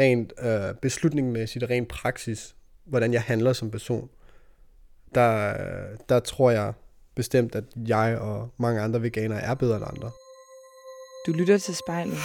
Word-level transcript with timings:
rent 0.00 0.32
øh, 0.42 0.74
beslutningsmæssigt 0.82 1.64
og 1.64 1.70
rent 1.70 1.88
praksis, 1.88 2.56
hvordan 2.84 3.12
jeg 3.12 3.22
handler 3.22 3.52
som 3.52 3.70
person, 3.70 4.08
der, 5.14 5.54
der 6.08 6.20
tror 6.20 6.50
jeg 6.50 6.72
bestemt, 7.14 7.54
at 7.54 7.64
jeg 7.76 8.18
og 8.20 8.48
mange 8.56 8.80
andre 8.80 9.02
veganere 9.02 9.40
er 9.40 9.54
bedre 9.54 9.76
end 9.76 9.84
andre. 9.88 10.10
Du 11.26 11.32
lytter 11.32 11.58
til 11.58 11.76
spejlet. 11.76 12.18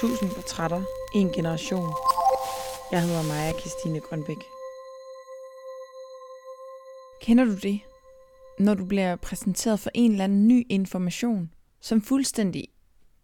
Tusind 0.00 0.30
portrætter, 0.30 0.82
en 1.14 1.32
generation. 1.32 1.94
Jeg 2.92 3.02
hedder 3.02 3.22
Maja 3.22 3.52
Christine 3.60 4.00
Grønbæk. 4.00 4.36
Kender 7.20 7.44
du 7.44 7.54
det? 7.54 7.80
Når 8.58 8.74
du 8.74 8.84
bliver 8.84 9.16
præsenteret 9.16 9.80
for 9.80 9.90
en 9.94 10.10
eller 10.10 10.24
anden 10.24 10.48
ny 10.48 10.66
information, 10.68 11.50
som 11.80 12.02
fuldstændig 12.02 12.68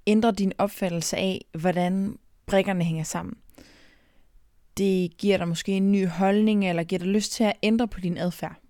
ændrer 0.07 0.31
din 0.31 0.53
opfattelse 0.59 1.17
af, 1.17 1.45
hvordan 1.59 2.19
brikkerne 2.47 2.85
hænger 2.85 3.05
sammen. 3.05 3.35
Det 4.77 5.17
giver 5.17 5.39
dig 5.39 5.49
måske 5.49 5.73
en 5.73 5.93
ny 5.93 6.07
holdning, 6.07 6.69
eller 6.69 6.85
giver 6.85 6.99
dig 6.99 7.09
lyst 7.09 7.33
til 7.33 7.45
at 7.45 7.53
ændre 7.63 7.89
på 7.89 8.01
din 8.01 8.19
adfærd. 8.19 8.61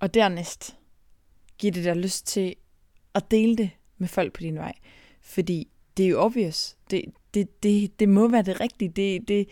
Og 0.00 0.14
dernæst 0.14 0.76
giver 1.58 1.72
det 1.72 1.84
dig 1.84 1.96
lyst 1.96 2.26
til 2.26 2.54
at 3.14 3.30
dele 3.30 3.56
det 3.56 3.70
med 3.98 4.08
folk 4.08 4.32
på 4.32 4.40
din 4.40 4.54
vej. 4.54 4.72
Fordi 5.20 5.68
det 5.96 6.04
er 6.04 6.08
jo 6.08 6.20
obvious. 6.20 6.76
Det, 6.90 7.04
det, 7.34 7.62
det, 7.62 8.00
det 8.00 8.08
må 8.08 8.28
være 8.28 8.42
det 8.42 8.60
rigtige. 8.60 8.88
Det, 8.88 9.28
det, 9.28 9.48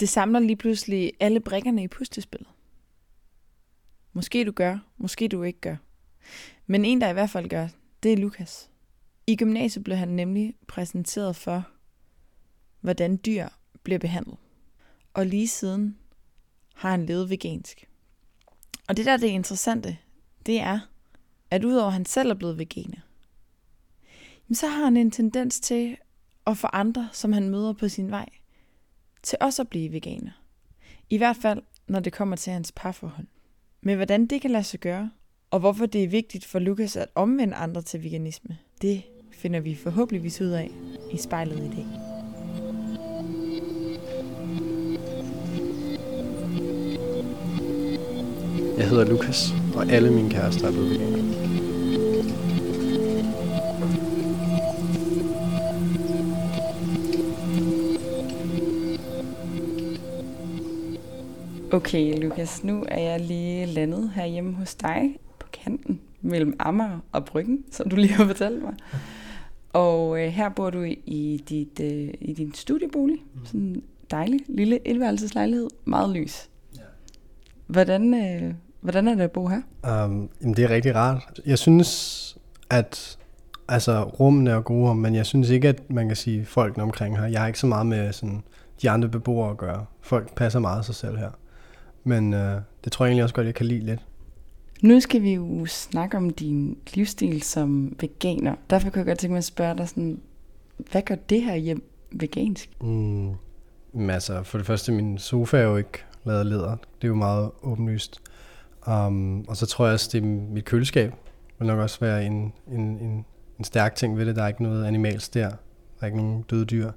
det 0.00 0.08
samler 0.08 0.40
lige 0.40 0.56
pludselig 0.56 1.12
alle 1.20 1.40
brikkerne 1.40 1.82
i 1.82 1.88
puslespillet. 1.88 2.48
Måske 4.12 4.44
du 4.44 4.52
gør, 4.52 4.78
måske 4.96 5.28
du 5.28 5.42
ikke 5.42 5.60
gør. 5.60 5.76
Men 6.66 6.84
en, 6.84 7.00
der 7.00 7.08
i 7.08 7.12
hvert 7.12 7.30
fald 7.30 7.48
gør, 7.48 7.68
det 8.02 8.12
er 8.12 8.16
Lukas. 8.16 8.70
I 9.26 9.36
gymnasiet 9.36 9.84
blev 9.84 9.96
han 9.96 10.08
nemlig 10.08 10.54
præsenteret 10.66 11.36
for, 11.36 11.68
hvordan 12.80 13.20
dyr 13.26 13.48
bliver 13.82 13.98
behandlet. 13.98 14.36
Og 15.14 15.26
lige 15.26 15.48
siden 15.48 15.98
har 16.74 16.90
han 16.90 17.06
levet 17.06 17.30
vegansk. 17.30 17.88
Og 18.88 18.96
det 18.96 19.06
der 19.06 19.16
det 19.16 19.26
interessante, 19.26 19.98
det 20.46 20.60
er, 20.60 20.80
at 21.50 21.64
udover 21.64 21.86
at 21.86 21.92
han 21.92 22.06
selv 22.06 22.30
er 22.30 22.34
blevet 22.34 22.58
veganer, 22.58 23.00
så 24.52 24.66
har 24.66 24.84
han 24.84 24.96
en 24.96 25.10
tendens 25.10 25.60
til 25.60 25.96
at 26.46 26.56
få 26.56 26.66
andre, 26.72 27.08
som 27.12 27.32
han 27.32 27.50
møder 27.50 27.72
på 27.72 27.88
sin 27.88 28.10
vej, 28.10 28.28
til 29.22 29.38
også 29.40 29.62
at 29.62 29.68
blive 29.68 29.92
veganer. 29.92 30.30
I 31.10 31.16
hvert 31.16 31.36
fald, 31.36 31.62
når 31.86 32.00
det 32.00 32.12
kommer 32.12 32.36
til 32.36 32.52
hans 32.52 32.72
parforhold. 32.72 33.26
Men 33.80 33.96
hvordan 33.96 34.26
det 34.26 34.42
kan 34.42 34.50
lade 34.50 34.64
sig 34.64 34.80
gøre, 34.80 35.10
og 35.50 35.60
hvorfor 35.60 35.86
det 35.86 36.04
er 36.04 36.08
vigtigt 36.08 36.44
for 36.44 36.58
Lukas 36.58 36.96
at 36.96 37.08
omvende 37.14 37.54
andre 37.54 37.82
til 37.82 38.04
veganisme, 38.04 38.58
det 38.82 39.02
finder 39.32 39.60
vi 39.60 39.74
forhåbentligvis 39.74 40.40
ud 40.40 40.50
af 40.50 40.70
i 41.12 41.16
spejlet 41.16 41.56
i 41.56 41.76
dag. 41.76 42.03
Jeg 48.78 48.88
hedder 48.88 49.04
Lukas, 49.04 49.54
og 49.74 49.86
alle 49.90 50.10
mine 50.10 50.30
kærester 50.30 50.66
er 50.66 50.72
blevet 50.72 50.90
veganer. 50.90 51.24
Okay, 61.72 62.22
Lukas, 62.22 62.64
nu 62.64 62.84
er 62.88 63.00
jeg 63.00 63.20
lige 63.20 63.66
landet 63.66 64.10
herhjemme 64.14 64.54
hos 64.54 64.74
dig 64.74 65.18
på 65.38 65.46
kanten 65.52 66.00
mellem 66.20 66.56
Amager 66.58 66.98
og 67.12 67.24
Bryggen, 67.24 67.64
som 67.70 67.88
du 67.90 67.96
lige 67.96 68.12
har 68.12 68.26
fortalt 68.26 68.62
mig. 68.62 68.74
Og 69.72 70.20
øh, 70.20 70.28
her 70.28 70.48
bor 70.48 70.70
du 70.70 70.82
i, 71.06 71.44
dit, 71.48 71.80
øh, 71.80 72.14
i 72.20 72.32
din 72.32 72.54
studiebolig. 72.54 73.16
Mm. 73.34 73.46
Sådan 73.46 73.60
en 73.60 73.82
dejlig 74.10 74.40
lille 74.48 74.88
etværelseslejlighed. 74.88 75.68
Meget 75.84 76.10
lys. 76.16 76.50
Ja. 76.76 76.80
Hvordan, 77.66 78.14
øh, 78.14 78.54
hvordan 78.84 79.08
er 79.08 79.14
det 79.14 79.22
at 79.22 79.30
bo 79.30 79.48
her? 79.48 79.60
Um, 80.04 80.28
jamen, 80.40 80.56
det 80.56 80.64
er 80.64 80.70
rigtig 80.70 80.94
rart. 80.94 81.40
Jeg 81.46 81.58
synes, 81.58 82.38
at 82.70 83.18
altså, 83.68 84.02
rummene 84.02 84.50
er 84.50 84.60
gode, 84.60 84.94
men 84.94 85.14
jeg 85.14 85.26
synes 85.26 85.50
ikke, 85.50 85.68
at 85.68 85.90
man 85.90 86.06
kan 86.06 86.16
sige 86.16 86.44
folkene 86.44 86.82
omkring 86.82 87.18
her. 87.18 87.26
Jeg 87.26 87.40
har 87.40 87.46
ikke 87.46 87.58
så 87.58 87.66
meget 87.66 87.86
med 87.86 88.12
sådan, 88.12 88.42
de 88.82 88.90
andre 88.90 89.08
beboere 89.08 89.50
at 89.50 89.56
gøre. 89.56 89.84
Folk 90.00 90.34
passer 90.34 90.60
meget 90.60 90.84
sig 90.84 90.94
selv 90.94 91.16
her. 91.16 91.30
Men 92.04 92.34
øh, 92.34 92.60
det 92.84 92.92
tror 92.92 93.04
jeg 93.04 93.10
egentlig 93.10 93.22
også 93.22 93.34
godt, 93.34 93.46
jeg 93.46 93.54
kan 93.54 93.66
lide 93.66 93.86
lidt. 93.86 94.00
Nu 94.82 95.00
skal 95.00 95.22
vi 95.22 95.34
jo 95.34 95.66
snakke 95.66 96.16
om 96.16 96.30
din 96.30 96.78
livsstil 96.94 97.42
som 97.42 97.96
veganer. 98.00 98.54
Derfor 98.70 98.90
kan 98.90 98.98
jeg 98.98 99.06
godt 99.06 99.18
tænke 99.18 99.32
mig 99.32 99.38
at 99.38 99.44
spørge 99.44 99.76
dig 99.76 99.88
sådan, 99.88 100.20
hvad 100.90 101.02
gør 101.02 101.14
det 101.14 101.42
her 101.42 101.54
hjem 101.54 101.90
vegansk? 102.12 102.70
Mm, 102.80 104.10
altså, 104.10 104.42
for 104.42 104.58
det 104.58 104.66
første, 104.66 104.92
min 104.92 105.18
sofa 105.18 105.56
er 105.56 105.62
jo 105.62 105.76
ikke 105.76 106.04
lavet 106.24 106.38
af 106.38 106.48
læder. 106.48 106.70
Det 106.70 107.04
er 107.04 107.08
jo 107.08 107.14
meget 107.14 107.50
åbenlyst. 107.62 108.20
Um, 108.86 109.44
og 109.48 109.56
så 109.56 109.66
tror 109.66 109.84
jeg 109.86 109.94
også, 109.94 110.10
det 110.12 110.22
er 110.22 110.26
mit 110.26 110.64
køleskab 110.64 111.12
vil 111.58 111.66
nok 111.66 111.78
også 111.78 112.00
være 112.00 112.26
en, 112.26 112.52
en, 112.72 112.80
en, 112.80 113.24
en 113.58 113.64
stærk 113.64 113.94
ting 113.94 114.18
ved 114.18 114.26
det. 114.26 114.36
Der 114.36 114.42
er 114.42 114.48
ikke 114.48 114.62
noget 114.62 114.86
animalsk 114.86 115.34
der. 115.34 115.48
Der 115.48 115.56
er 116.00 116.06
ikke 116.06 116.16
nogen 116.16 116.42
døde 116.42 116.64
dyr, 116.64 116.90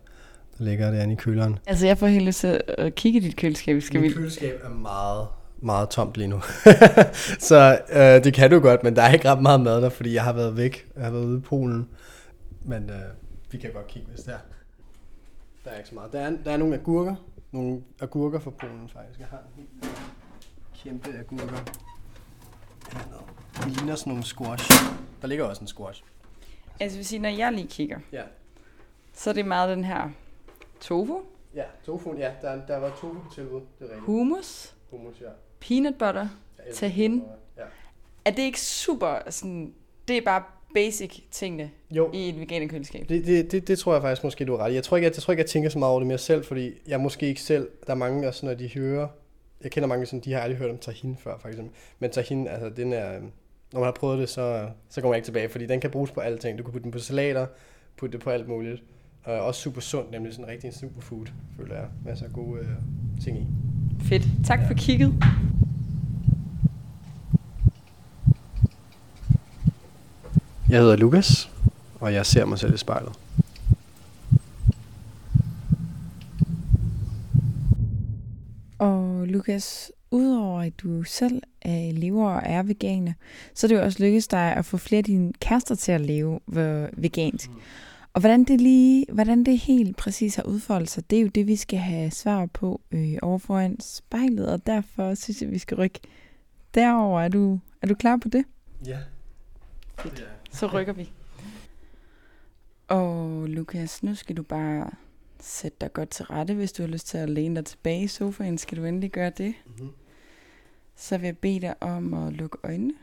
der 0.57 0.63
ligger 0.63 0.91
derinde 0.91 1.13
i 1.13 1.15
køleren. 1.15 1.59
Altså, 1.67 1.87
jeg 1.87 1.97
får 1.97 2.07
helt 2.07 2.25
lyst 2.25 2.39
til 2.39 2.61
at 2.67 2.95
kigge 2.95 3.19
i 3.19 3.21
dit 3.21 3.35
køleskab. 3.35 3.81
Skal 3.81 4.01
Mit 4.01 4.09
vi... 4.09 4.15
køleskab 4.15 4.61
er 4.63 4.69
meget 4.69 5.27
meget 5.61 5.89
tomt 5.89 6.17
lige 6.17 6.27
nu. 6.27 6.41
så 7.49 7.79
øh, 7.89 8.23
det 8.23 8.33
kan 8.33 8.51
du 8.51 8.59
godt, 8.59 8.83
men 8.83 8.95
der 8.95 9.01
er 9.01 9.13
ikke 9.13 9.31
ret 9.31 9.41
meget 9.41 9.61
mad 9.61 9.81
der, 9.81 9.89
fordi 9.89 10.13
jeg 10.13 10.23
har 10.23 10.33
været 10.33 10.57
væk. 10.57 10.87
Jeg 10.95 11.03
har 11.03 11.11
været 11.11 11.25
ude 11.25 11.37
i 11.37 11.41
Polen. 11.41 11.89
Men 12.65 12.89
øh, 12.89 12.95
vi 13.51 13.57
kan 13.57 13.71
godt 13.73 13.87
kigge, 13.87 14.07
hvis 14.09 14.19
der 14.19 14.37
Der 15.63 15.71
er 15.71 15.77
ikke 15.77 15.89
så 15.89 15.95
meget. 15.95 16.11
Der 16.13 16.19
er, 16.19 16.31
der 16.45 16.51
er 16.51 16.57
nogle 16.57 16.75
agurker. 16.75 17.15
Nogle 17.51 17.81
agurker 18.01 18.39
fra 18.39 18.51
Polen 18.51 18.89
faktisk. 18.93 19.19
Jeg 19.19 19.27
har 19.29 19.37
en 19.37 19.53
helt 19.55 19.69
kæmpe 20.83 21.09
agurker. 21.19 21.63
Det 23.53 23.77
ligner 23.77 23.95
sådan 23.95 24.11
nogle 24.11 24.23
squash. 24.23 24.71
Der 25.21 25.27
ligger 25.27 25.45
også 25.45 25.61
en 25.61 25.67
squash. 25.67 26.03
Altså 26.79 26.97
vil 26.97 27.05
sige, 27.05 27.19
når 27.19 27.29
jeg 27.29 27.53
lige 27.53 27.67
kigger, 27.67 27.99
ja. 28.11 28.23
så 29.13 29.29
er 29.29 29.33
det 29.33 29.45
meget 29.45 29.77
den 29.77 29.83
her 29.83 30.09
tofu. 30.81 31.21
Ja, 31.55 31.63
tofu, 31.85 32.15
ja. 32.17 32.31
Der, 32.41 32.65
der 32.65 32.77
var 32.77 32.89
tofu 32.89 33.33
tilbud. 33.35 33.61
Det 33.61 33.67
er 33.79 33.83
rigtigt. 33.83 34.05
Hummus. 34.05 34.75
Hummus, 34.91 35.21
ja 35.21 35.29
peanut 35.59 35.95
butter, 35.95 36.27
tahin. 36.73 37.23
Ja. 37.57 37.63
Er 38.25 38.31
det 38.31 38.41
ikke 38.41 38.61
super 38.61 39.19
sådan, 39.29 39.73
det 40.07 40.17
er 40.17 40.21
bare 40.21 40.44
basic 40.73 41.19
tingene 41.31 41.71
jo. 41.91 42.11
i 42.13 42.29
et 42.29 42.39
veganer 42.39 42.67
køleskab? 42.67 43.09
Det, 43.09 43.25
det, 43.25 43.51
det, 43.51 43.67
det, 43.67 43.79
tror 43.79 43.94
jeg 43.94 44.01
faktisk 44.01 44.23
måske, 44.23 44.45
du 44.45 44.53
er 44.53 44.57
ret 44.57 44.73
Jeg 44.73 44.83
tror, 44.83 44.97
ikke, 44.97 45.05
jeg, 45.05 45.15
jeg 45.15 45.23
tror 45.23 45.31
ikke, 45.31 45.41
jeg 45.41 45.49
tænker 45.49 45.69
så 45.69 45.79
meget 45.79 45.91
over 45.91 45.99
det 45.99 46.07
mere 46.07 46.17
selv, 46.17 46.45
fordi 46.45 46.73
jeg 46.88 46.99
måske 46.99 47.27
ikke 47.27 47.41
selv, 47.41 47.69
der 47.88 47.94
er 47.94 47.97
mange, 47.97 48.23
der 48.23 48.31
sådan, 48.31 48.47
når 48.47 48.55
de 48.55 48.69
hører, 48.73 49.07
jeg 49.63 49.72
kender 49.72 49.88
mange, 49.88 50.06
sådan, 50.06 50.19
de 50.19 50.34
har 50.34 50.40
aldrig 50.40 50.57
hørt 50.57 50.72
om 50.72 50.78
tahin 50.78 51.18
før, 51.19 51.38
for 51.40 51.47
eksempel. 51.47 51.73
Men 52.00 52.12
tahin, 52.12 52.47
altså, 52.47 52.69
den 52.69 52.94
er, 52.94 53.19
når 53.73 53.79
man 53.79 53.84
har 53.84 53.91
prøvet 53.91 54.19
det, 54.19 54.29
så, 54.29 54.69
så 54.90 55.01
kommer 55.01 55.13
man 55.13 55.18
ikke 55.18 55.28
tilbage, 55.28 55.50
fordi 55.50 55.66
den 55.66 55.81
kan 55.81 55.90
bruges 55.91 56.12
på 56.12 56.19
alle 56.19 56.38
ting. 56.38 56.57
Du 56.57 56.63
kan 56.63 56.72
putte 56.72 56.84
den 56.84 56.91
på 56.91 57.00
salater, 57.00 57.47
putte 57.97 58.18
det 58.18 58.23
på 58.23 58.29
alt 58.29 58.47
muligt. 58.47 58.84
Og 59.23 59.34
også 59.34 59.62
super 59.62 59.81
sund, 59.81 60.06
nemlig 60.12 60.34
sådan 60.34 60.45
en 60.45 60.51
rigtig 60.51 60.73
superfood, 60.73 61.25
føler 61.57 61.75
jeg. 61.75 61.85
Masser 62.06 62.25
af 62.25 62.34
gode 62.34 62.59
øh, 62.59 62.68
ting 63.23 63.38
i. 63.38 63.47
Fedt. 64.03 64.23
Tak 64.45 64.59
ja. 64.59 64.68
for 64.68 64.73
kigget. 64.73 65.13
Jeg 70.69 70.79
hedder 70.79 70.95
Lukas, 70.95 71.51
og 72.00 72.13
jeg 72.13 72.25
ser 72.25 72.45
mig 72.45 72.59
selv 72.59 72.74
i 72.74 72.78
spejlet. 72.78 73.12
Og 78.79 79.26
Lukas, 79.37 79.91
udover 80.11 80.61
at 80.61 80.79
du 80.79 81.03
selv 81.03 81.41
er 81.61 81.91
lever 81.91 82.29
og 82.29 82.41
er 82.45 82.63
veganer, 82.63 83.13
så 83.53 83.67
er 83.67 83.69
det 83.69 83.75
jo 83.75 83.81
også 83.81 84.03
lykkedes 84.03 84.27
dig 84.27 84.55
at 84.55 84.65
få 84.65 84.77
flere 84.77 84.97
af 84.97 85.03
dine 85.03 85.33
kærester 85.33 85.75
til 85.75 85.91
at 85.91 86.01
leve 86.01 86.39
vegansk. 86.93 87.49
Mm. 87.49 87.55
Og 88.13 88.19
hvordan 88.19 88.43
det 88.43 88.61
lige, 88.61 89.05
hvordan 89.13 89.43
det 89.43 89.57
helt 89.57 89.97
præcis 89.97 90.35
har 90.35 90.43
udfoldet 90.43 90.89
sig, 90.89 91.09
det 91.09 91.17
er 91.17 91.21
jo 91.21 91.27
det, 91.27 91.47
vi 91.47 91.55
skal 91.55 91.79
have 91.79 92.11
svar 92.11 92.45
på 92.45 92.81
øh, 92.91 93.17
over 93.21 93.38
foran 93.38 93.79
spejlet, 93.79 94.50
og 94.51 94.67
derfor 94.67 95.15
synes 95.15 95.41
jeg, 95.41 95.51
vi 95.51 95.57
skal 95.57 95.77
rykke 95.77 96.00
derover. 96.75 97.21
Er 97.21 97.27
du, 97.27 97.59
er 97.81 97.88
du 97.88 97.95
klar 97.95 98.17
på 98.17 98.29
det? 98.29 98.45
Ja. 98.85 98.97
Fedt. 100.00 100.27
Så 100.51 100.67
rykker 100.67 100.94
vi. 100.94 101.12
Og 102.88 103.47
Lukas, 103.50 104.03
nu 104.03 104.15
skal 104.15 104.38
du 104.38 104.44
bare 104.44 104.91
sætte 105.39 105.78
dig 105.81 105.94
godt 105.94 106.10
til 106.10 106.25
rette. 106.25 106.54
Hvis 106.54 106.72
du 106.72 106.84
har 106.84 106.88
lyst 106.88 107.07
til 107.07 107.18
at 107.18 107.30
læne 107.30 107.56
dig 107.56 107.66
tilbage 107.66 108.04
i 108.04 108.07
sofaen, 108.07 108.57
skal 108.57 108.78
du 108.78 108.86
endelig 108.86 109.12
gøre 109.12 109.30
det. 109.30 109.54
Mm-hmm. 109.66 109.89
Så 110.95 111.18
vil 111.18 111.25
jeg 111.25 111.38
bede 111.38 111.60
dig 111.60 111.84
om 111.84 112.13
at 112.13 112.34
lukke 112.34 112.57
øjnene. 112.63 112.94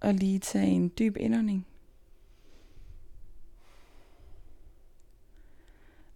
Og 0.00 0.14
lige 0.14 0.38
tage 0.38 0.66
en 0.66 0.92
dyb 0.98 1.16
indånding. 1.16 1.66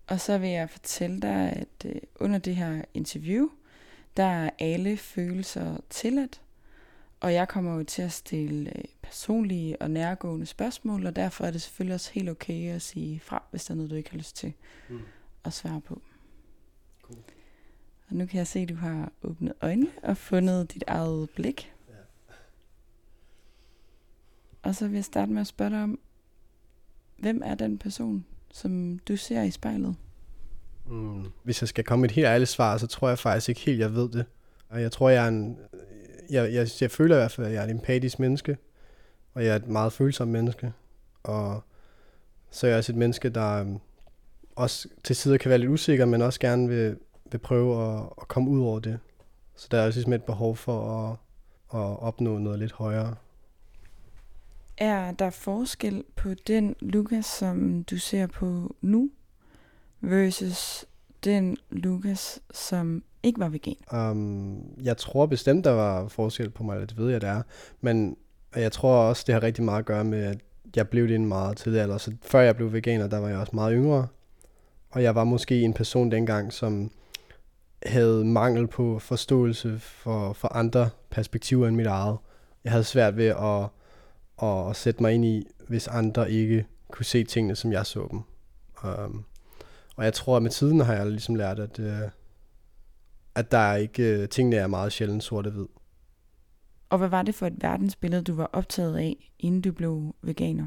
Og 0.06 0.20
så 0.20 0.38
vil 0.38 0.48
jeg 0.48 0.70
fortælle 0.70 1.20
dig, 1.20 1.52
at 1.52 1.86
øh, 1.86 2.00
under 2.14 2.38
det 2.38 2.56
her 2.56 2.84
interview, 2.94 3.48
der 4.16 4.24
er 4.24 4.50
alle 4.58 4.96
følelser 4.96 5.76
tilladt. 5.90 6.40
Og 7.20 7.34
jeg 7.34 7.48
kommer 7.48 7.76
jo 7.76 7.84
til 7.84 8.02
at 8.02 8.12
stille 8.12 8.78
øh, 8.78 8.84
personlige 9.02 9.82
og 9.82 9.90
nærgående 9.90 10.46
spørgsmål, 10.46 11.06
og 11.06 11.16
derfor 11.16 11.44
er 11.44 11.50
det 11.50 11.62
selvfølgelig 11.62 11.94
også 11.94 12.10
helt 12.12 12.28
okay 12.28 12.74
at 12.74 12.82
sige 12.82 13.20
fra, 13.20 13.42
hvis 13.50 13.64
der 13.64 13.74
er 13.74 13.76
noget, 13.76 13.90
du 13.90 13.96
ikke 13.96 14.10
har 14.10 14.18
lyst 14.18 14.36
til 14.36 14.52
mm. 14.88 15.00
at 15.44 15.52
svare 15.52 15.80
på. 15.80 16.02
Cool. 17.02 17.18
Og 18.08 18.16
nu 18.16 18.26
kan 18.26 18.38
jeg 18.38 18.46
se, 18.46 18.58
at 18.58 18.68
du 18.68 18.74
har 18.74 19.12
åbnet 19.22 19.52
øjnene 19.60 19.90
og 20.02 20.16
fundet 20.16 20.74
dit 20.74 20.84
eget 20.86 21.30
blik. 21.30 21.72
Ja. 21.88 21.94
Og 24.62 24.74
så 24.74 24.88
vil 24.88 24.94
jeg 24.94 25.04
starte 25.04 25.32
med 25.32 25.40
at 25.40 25.46
spørge 25.46 25.70
dig 25.70 25.82
om, 25.82 25.98
hvem 27.18 27.42
er 27.44 27.54
den 27.54 27.78
person, 27.78 28.24
som 28.52 28.98
du 28.98 29.16
ser 29.16 29.42
i 29.42 29.50
spejlet? 29.50 29.96
Mm. 30.86 31.24
Hvis 31.42 31.62
jeg 31.62 31.68
skal 31.68 31.84
komme 31.84 32.06
et 32.06 32.10
helt 32.12 32.26
ærligt 32.26 32.50
svar, 32.50 32.78
så 32.78 32.86
tror 32.86 33.08
jeg 33.08 33.18
faktisk 33.18 33.48
ikke 33.48 33.60
helt, 33.60 33.80
jeg 33.80 33.94
ved 33.94 34.08
det. 34.08 34.24
Og 34.68 34.82
jeg 34.82 34.92
tror, 34.92 35.08
jeg 35.08 35.24
er 35.24 35.28
en... 35.28 35.58
Jeg, 36.30 36.54
jeg, 36.54 36.68
jeg 36.80 36.90
føler 36.90 37.16
i 37.16 37.18
hvert 37.18 37.32
fald, 37.32 37.46
at 37.46 37.52
jeg 37.52 37.60
er 37.60 37.64
et 37.64 37.70
empatisk 37.70 38.18
menneske. 38.18 38.56
Og 39.34 39.44
jeg 39.44 39.52
er 39.52 39.56
et 39.56 39.66
meget 39.66 39.92
følsomt 39.92 40.30
menneske. 40.30 40.72
Og 41.22 41.62
så 42.50 42.66
er 42.66 42.70
jeg 42.70 42.78
også 42.78 42.92
et 42.92 42.98
menneske, 42.98 43.28
der 43.28 43.60
øhm, 43.60 43.78
også 44.56 44.88
til 45.04 45.16
tider 45.16 45.36
kan 45.36 45.48
være 45.48 45.58
lidt 45.58 45.70
usikker, 45.70 46.04
men 46.04 46.22
også 46.22 46.40
gerne 46.40 46.68
vil, 46.68 46.96
vil 47.32 47.38
prøve 47.38 47.84
at, 47.84 48.04
at 48.20 48.28
komme 48.28 48.50
ud 48.50 48.62
over 48.62 48.80
det. 48.80 48.98
Så 49.56 49.68
der 49.70 49.78
er 49.78 49.86
også 49.86 49.98
ligesom 49.98 50.12
et 50.12 50.22
behov 50.22 50.56
for 50.56 51.08
at, 51.08 51.16
at 51.80 51.98
opnå 51.98 52.38
noget 52.38 52.58
lidt 52.58 52.72
højere. 52.72 53.14
Er 54.78 55.12
der 55.12 55.30
forskel 55.30 56.04
på 56.16 56.34
den 56.34 56.76
Lukas, 56.80 57.26
som 57.26 57.84
du 57.84 57.98
ser 57.98 58.26
på 58.26 58.76
nu, 58.80 59.10
versus 60.00 60.84
den 61.24 61.56
Lukas, 61.70 62.40
som 62.52 63.02
ikke 63.22 63.40
var 63.40 63.48
vegan? 63.48 63.76
Um, 63.92 64.62
jeg 64.82 64.96
tror 64.96 65.26
bestemt, 65.26 65.64
der 65.64 65.70
var 65.70 66.08
forskel 66.08 66.50
på 66.50 66.62
mig, 66.62 66.80
det 66.80 66.98
ved 66.98 67.10
jeg, 67.10 67.20
det 67.20 67.28
er. 67.28 67.42
Men 67.80 68.16
jeg 68.56 68.72
tror 68.72 68.96
også, 68.96 69.24
det 69.26 69.34
har 69.34 69.42
rigtig 69.42 69.64
meget 69.64 69.78
at 69.78 69.84
gøre 69.84 70.04
med, 70.04 70.24
at 70.24 70.38
jeg 70.76 70.88
blev 70.88 71.08
det 71.08 71.14
en 71.14 71.26
meget 71.26 71.56
tidlig 71.56 71.80
alder. 71.80 71.98
Så 71.98 72.12
før 72.22 72.40
jeg 72.40 72.56
blev 72.56 72.72
veganer, 72.72 73.06
der 73.06 73.18
var 73.18 73.28
jeg 73.28 73.38
også 73.38 73.56
meget 73.56 73.72
yngre. 73.76 74.06
Og 74.90 75.02
jeg 75.02 75.14
var 75.14 75.24
måske 75.24 75.60
en 75.60 75.72
person 75.74 76.10
dengang, 76.10 76.52
som 76.52 76.90
havde 77.86 78.24
mangel 78.24 78.66
på 78.66 78.98
forståelse 78.98 79.78
for, 79.78 80.32
for 80.32 80.48
andre 80.48 80.90
perspektiver 81.10 81.68
end 81.68 81.76
mit 81.76 81.86
eget. 81.86 82.18
Jeg 82.64 82.72
havde 82.72 82.84
svært 82.84 83.16
ved 83.16 83.26
at, 83.26 83.68
at, 84.42 84.70
at 84.70 84.76
sætte 84.76 85.02
mig 85.02 85.12
ind 85.12 85.24
i, 85.24 85.46
hvis 85.68 85.88
andre 85.88 86.30
ikke 86.30 86.66
kunne 86.90 87.04
se 87.04 87.24
tingene, 87.24 87.56
som 87.56 87.72
jeg 87.72 87.86
så 87.86 88.08
dem. 88.10 88.20
Um, 88.84 89.24
og 89.96 90.04
jeg 90.04 90.12
tror, 90.12 90.36
at 90.36 90.42
med 90.42 90.50
tiden 90.50 90.80
har 90.80 90.94
jeg 90.94 91.06
ligesom 91.06 91.34
lært, 91.34 91.58
at, 91.58 91.78
uh, 91.78 91.86
at 93.34 93.50
der 93.50 93.58
er 93.58 93.76
ikke, 93.76 94.18
uh, 94.22 94.28
tingene 94.28 94.56
er 94.56 94.66
meget 94.66 94.92
sjældent 94.92 95.24
sort-hvid. 95.24 95.66
Og 96.90 96.98
hvad 96.98 97.08
var 97.08 97.22
det 97.22 97.34
for 97.34 97.46
et 97.46 97.62
verdensbillede, 97.62 98.22
du 98.22 98.34
var 98.34 98.50
optaget 98.52 98.96
af, 98.96 99.32
inden 99.38 99.60
du 99.60 99.72
blev 99.72 100.14
veganer? 100.22 100.66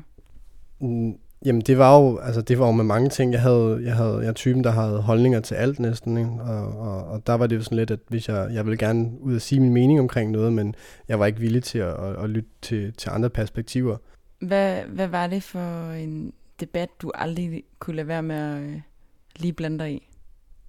Mm, 0.81 1.17
jamen 1.45 1.61
det 1.61 1.77
var 1.77 1.99
jo, 1.99 2.17
altså 2.17 2.41
det 2.41 2.59
var 2.59 2.65
jo 2.65 2.71
med 2.71 2.83
mange 2.83 3.09
ting. 3.09 3.33
Jeg 3.33 3.41
havde, 3.41 3.79
jeg 3.83 3.95
havde, 3.95 4.17
jeg 4.17 4.27
er 4.27 4.33
typen, 4.33 4.63
der 4.63 4.71
havde 4.71 5.01
holdninger 5.01 5.39
til 5.39 5.55
alt 5.55 5.79
næsten, 5.79 6.17
ikke? 6.17 6.29
Og, 6.29 6.67
og, 6.77 7.05
og, 7.05 7.27
der 7.27 7.33
var 7.33 7.47
det 7.47 7.55
jo 7.55 7.61
sådan 7.61 7.77
lidt, 7.77 7.91
at 7.91 7.99
hvis 8.07 8.29
jeg, 8.29 8.49
jeg 8.53 8.65
ville 8.65 8.77
gerne 8.77 9.11
ud 9.19 9.35
og 9.35 9.41
sige 9.41 9.61
min 9.61 9.73
mening 9.73 9.99
omkring 9.99 10.31
noget, 10.31 10.53
men 10.53 10.75
jeg 11.07 11.19
var 11.19 11.25
ikke 11.25 11.39
villig 11.39 11.63
til 11.63 11.79
at, 11.79 11.93
at, 11.93 12.23
at 12.23 12.29
lytte 12.29 12.49
til, 12.61 12.93
til 12.93 13.09
andre 13.09 13.29
perspektiver. 13.29 13.97
Hvad, 14.39 14.83
hvad 14.83 15.07
var 15.07 15.27
det 15.27 15.43
for 15.43 15.91
en 15.91 16.33
debat, 16.59 16.89
du 17.01 17.11
aldrig 17.15 17.63
kunne 17.79 17.95
lade 17.95 18.07
være 18.07 18.23
med 18.23 18.35
at 18.35 18.63
øh, 18.63 18.81
lige 19.35 19.53
blande 19.53 19.79
dig 19.79 19.91
i? 19.93 20.09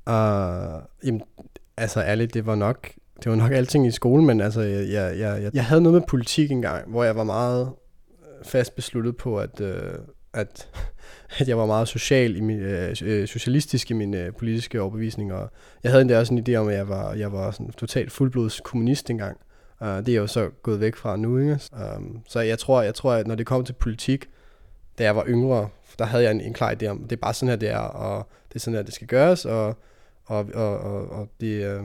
Uh, 0.07 0.83
jamen, 1.05 1.23
altså 1.77 2.01
ærligt, 2.01 2.35
det 2.35 2.47
var 2.47 2.55
nok 2.55 2.91
det 3.23 3.31
var 3.31 3.37
nok 3.37 3.53
alting 3.59 3.87
i 3.87 3.91
skolen, 3.91 4.27
men 4.27 4.41
altså, 4.41 4.61
jeg, 4.61 4.89
jeg, 4.89 5.19
jeg, 5.19 5.51
jeg 5.55 5.65
havde 5.65 5.83
noget 5.83 6.01
med 6.01 6.09
politik 6.09 6.51
engang, 6.51 6.91
hvor 6.91 7.05
jeg 7.05 7.17
var 7.17 7.25
meget 7.25 7.73
øh, 8.23 8.45
fast 8.45 8.75
besluttet 8.75 9.17
på, 9.17 9.39
at, 9.39 9.61
øh, 9.61 9.95
at, 10.33 10.69
at 11.39 11.49
jeg 11.49 11.59
var 11.59 11.67
meget 11.67 11.89
social 11.89 12.37
i 12.37 12.41
min, 12.41 12.59
øh, 12.59 12.97
øh, 13.03 13.29
socialistisk 13.29 13.91
i 13.91 13.95
min 13.95 14.15
øh, 14.15 14.33
politiske 14.39 14.81
overbevisning, 14.81 15.33
og 15.33 15.51
jeg 15.83 15.93
havde 15.93 16.03
endda 16.03 16.19
også 16.19 16.35
en 16.35 16.47
idé 16.49 16.55
om, 16.55 16.69
at 16.69 16.75
jeg 16.75 16.89
var, 16.89 17.13
jeg 17.13 17.33
var 17.33 17.51
sådan 17.51 17.73
totalt 17.73 18.13
fuldblods 18.13 18.61
kommunist 18.61 19.11
engang. 19.11 19.37
Uh, 19.81 19.89
det 19.89 20.09
er 20.09 20.13
jeg 20.13 20.21
jo 20.21 20.27
så 20.27 20.51
gået 20.63 20.81
væk 20.81 20.97
fra 20.97 21.17
nu, 21.17 21.39
ikke? 21.39 21.61
Um, 21.97 22.21
så 22.29 22.41
jeg 22.41 22.59
tror, 22.59 22.83
jeg 22.83 22.95
tror, 22.95 23.13
at 23.13 23.27
når 23.27 23.35
det 23.35 23.47
kom 23.47 23.65
til 23.65 23.73
politik, 23.73 24.29
da 24.99 25.05
jeg 25.05 25.17
var 25.17 25.25
yngre, 25.29 25.69
der 25.99 26.05
havde 26.05 26.25
jeg 26.25 26.31
en, 26.31 26.41
en 26.41 26.53
klar 26.53 26.75
idé 26.75 26.87
om, 26.87 27.03
det 27.03 27.13
er 27.13 27.21
bare 27.21 27.35
sådan 27.35 27.49
her, 27.49 27.57
det 27.57 27.69
er, 27.69 27.79
og 27.79 28.29
det 28.49 28.55
er 28.55 28.61
sådan 28.61 28.75
her, 28.75 28.83
det 28.83 28.95
skal 28.95 29.07
gøres, 29.07 29.45
og, 29.45 29.77
og, 30.25 30.49
og, 30.55 30.79
og, 30.79 31.09
og 31.09 31.29
det, 31.41 31.65
øh, 31.65 31.83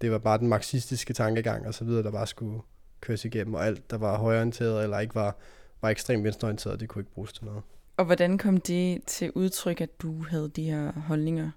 det 0.00 0.10
var 0.10 0.18
bare 0.18 0.38
den 0.38 0.48
marxistiske 0.48 1.12
tankegang 1.12 1.66
og 1.66 1.74
så 1.74 1.84
videre, 1.84 2.02
der 2.02 2.10
bare 2.10 2.26
skulle 2.26 2.60
køres 3.00 3.24
igennem, 3.24 3.54
og 3.54 3.66
alt, 3.66 3.90
der 3.90 3.98
var 3.98 4.18
højorienteret 4.18 4.82
eller 4.82 4.98
ikke 4.98 5.14
var, 5.14 5.36
var 5.82 5.88
ekstremt 5.88 6.24
venstreorienteret, 6.24 6.80
det 6.80 6.88
kunne 6.88 7.02
ikke 7.02 7.12
bruges 7.12 7.32
til 7.32 7.44
noget. 7.44 7.62
Og 7.96 8.04
hvordan 8.04 8.38
kom 8.38 8.56
det 8.56 9.00
til 9.06 9.32
udtryk, 9.34 9.80
at 9.80 10.00
du 10.02 10.22
havde 10.22 10.48
de 10.48 10.62
her 10.62 10.92
holdninger? 10.92 11.50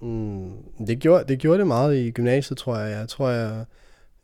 Mm, 0.00 0.52
det, 0.86 0.98
gjorde, 0.98 1.24
det 1.28 1.38
gjorde 1.38 1.58
det 1.58 1.66
meget 1.66 1.96
i 1.96 2.10
gymnasiet, 2.10 2.58
tror 2.58 2.78
jeg. 2.78 2.98
Jeg 2.98 3.08
tror, 3.08 3.28
jeg, 3.28 3.64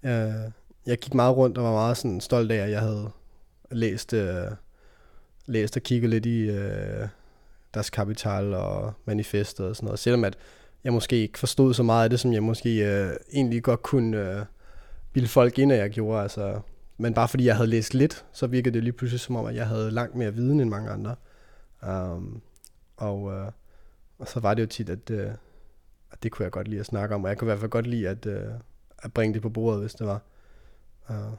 jeg, 0.02 0.52
jeg 0.86 0.98
gik 0.98 1.14
meget 1.14 1.36
rundt 1.36 1.58
og 1.58 1.64
var 1.64 1.72
meget 1.72 1.96
sådan 1.96 2.20
stolt 2.20 2.52
af, 2.52 2.56
at 2.56 2.70
jeg 2.70 2.80
havde 2.80 3.10
læst, 3.70 4.12
uh, 4.12 4.20
læst 5.46 5.76
og 5.76 5.82
kigget 5.82 6.10
lidt 6.10 6.26
i 6.26 6.50
uh, 6.50 7.08
deres 7.74 7.90
kapital 7.90 8.54
og 8.54 8.92
manifestet 9.04 9.66
og 9.66 9.76
sådan 9.76 9.86
noget. 9.86 9.98
Selvom 9.98 10.24
at 10.24 10.38
jeg 10.84 10.92
måske 10.92 11.16
ikke 11.16 11.38
forstod 11.38 11.74
så 11.74 11.82
meget 11.82 12.04
af 12.04 12.10
det, 12.10 12.20
som 12.20 12.32
jeg 12.32 12.42
måske 12.42 12.86
øh, 12.86 13.16
egentlig 13.32 13.62
godt 13.62 13.82
kunne 13.82 14.16
øh, 14.16 14.44
bilde 15.12 15.28
folk 15.28 15.58
ind, 15.58 15.72
at 15.72 15.78
jeg 15.78 15.90
gjorde. 15.90 16.22
Altså, 16.22 16.60
men 16.98 17.14
bare 17.14 17.28
fordi 17.28 17.44
jeg 17.44 17.56
havde 17.56 17.70
læst 17.70 17.94
lidt, 17.94 18.24
så 18.32 18.46
virkede 18.46 18.74
det 18.74 18.82
lige 18.82 18.92
pludselig 18.92 19.20
som 19.20 19.36
om, 19.36 19.46
at 19.46 19.54
jeg 19.54 19.66
havde 19.66 19.90
langt 19.90 20.14
mere 20.14 20.34
viden 20.34 20.60
end 20.60 20.70
mange 20.70 20.90
andre. 20.90 21.14
Um, 21.88 22.42
og, 22.96 23.32
øh, 23.32 23.52
og 24.18 24.28
så 24.28 24.40
var 24.40 24.54
det 24.54 24.62
jo 24.62 24.66
tit, 24.66 24.90
at, 24.90 25.10
øh, 25.10 25.30
at 26.12 26.22
det 26.22 26.32
kunne 26.32 26.44
jeg 26.44 26.52
godt 26.52 26.68
lide 26.68 26.80
at 26.80 26.86
snakke 26.86 27.14
om, 27.14 27.24
og 27.24 27.30
jeg 27.30 27.38
kunne 27.38 27.46
i 27.46 27.50
hvert 27.50 27.60
fald 27.60 27.70
godt 27.70 27.86
lide 27.86 28.08
at, 28.08 28.26
øh, 28.26 28.44
at 28.98 29.12
bringe 29.12 29.34
det 29.34 29.42
på 29.42 29.48
bordet, 29.48 29.80
hvis 29.80 29.94
det 29.94 30.06
var. 30.06 30.22
Uh, 31.08 31.34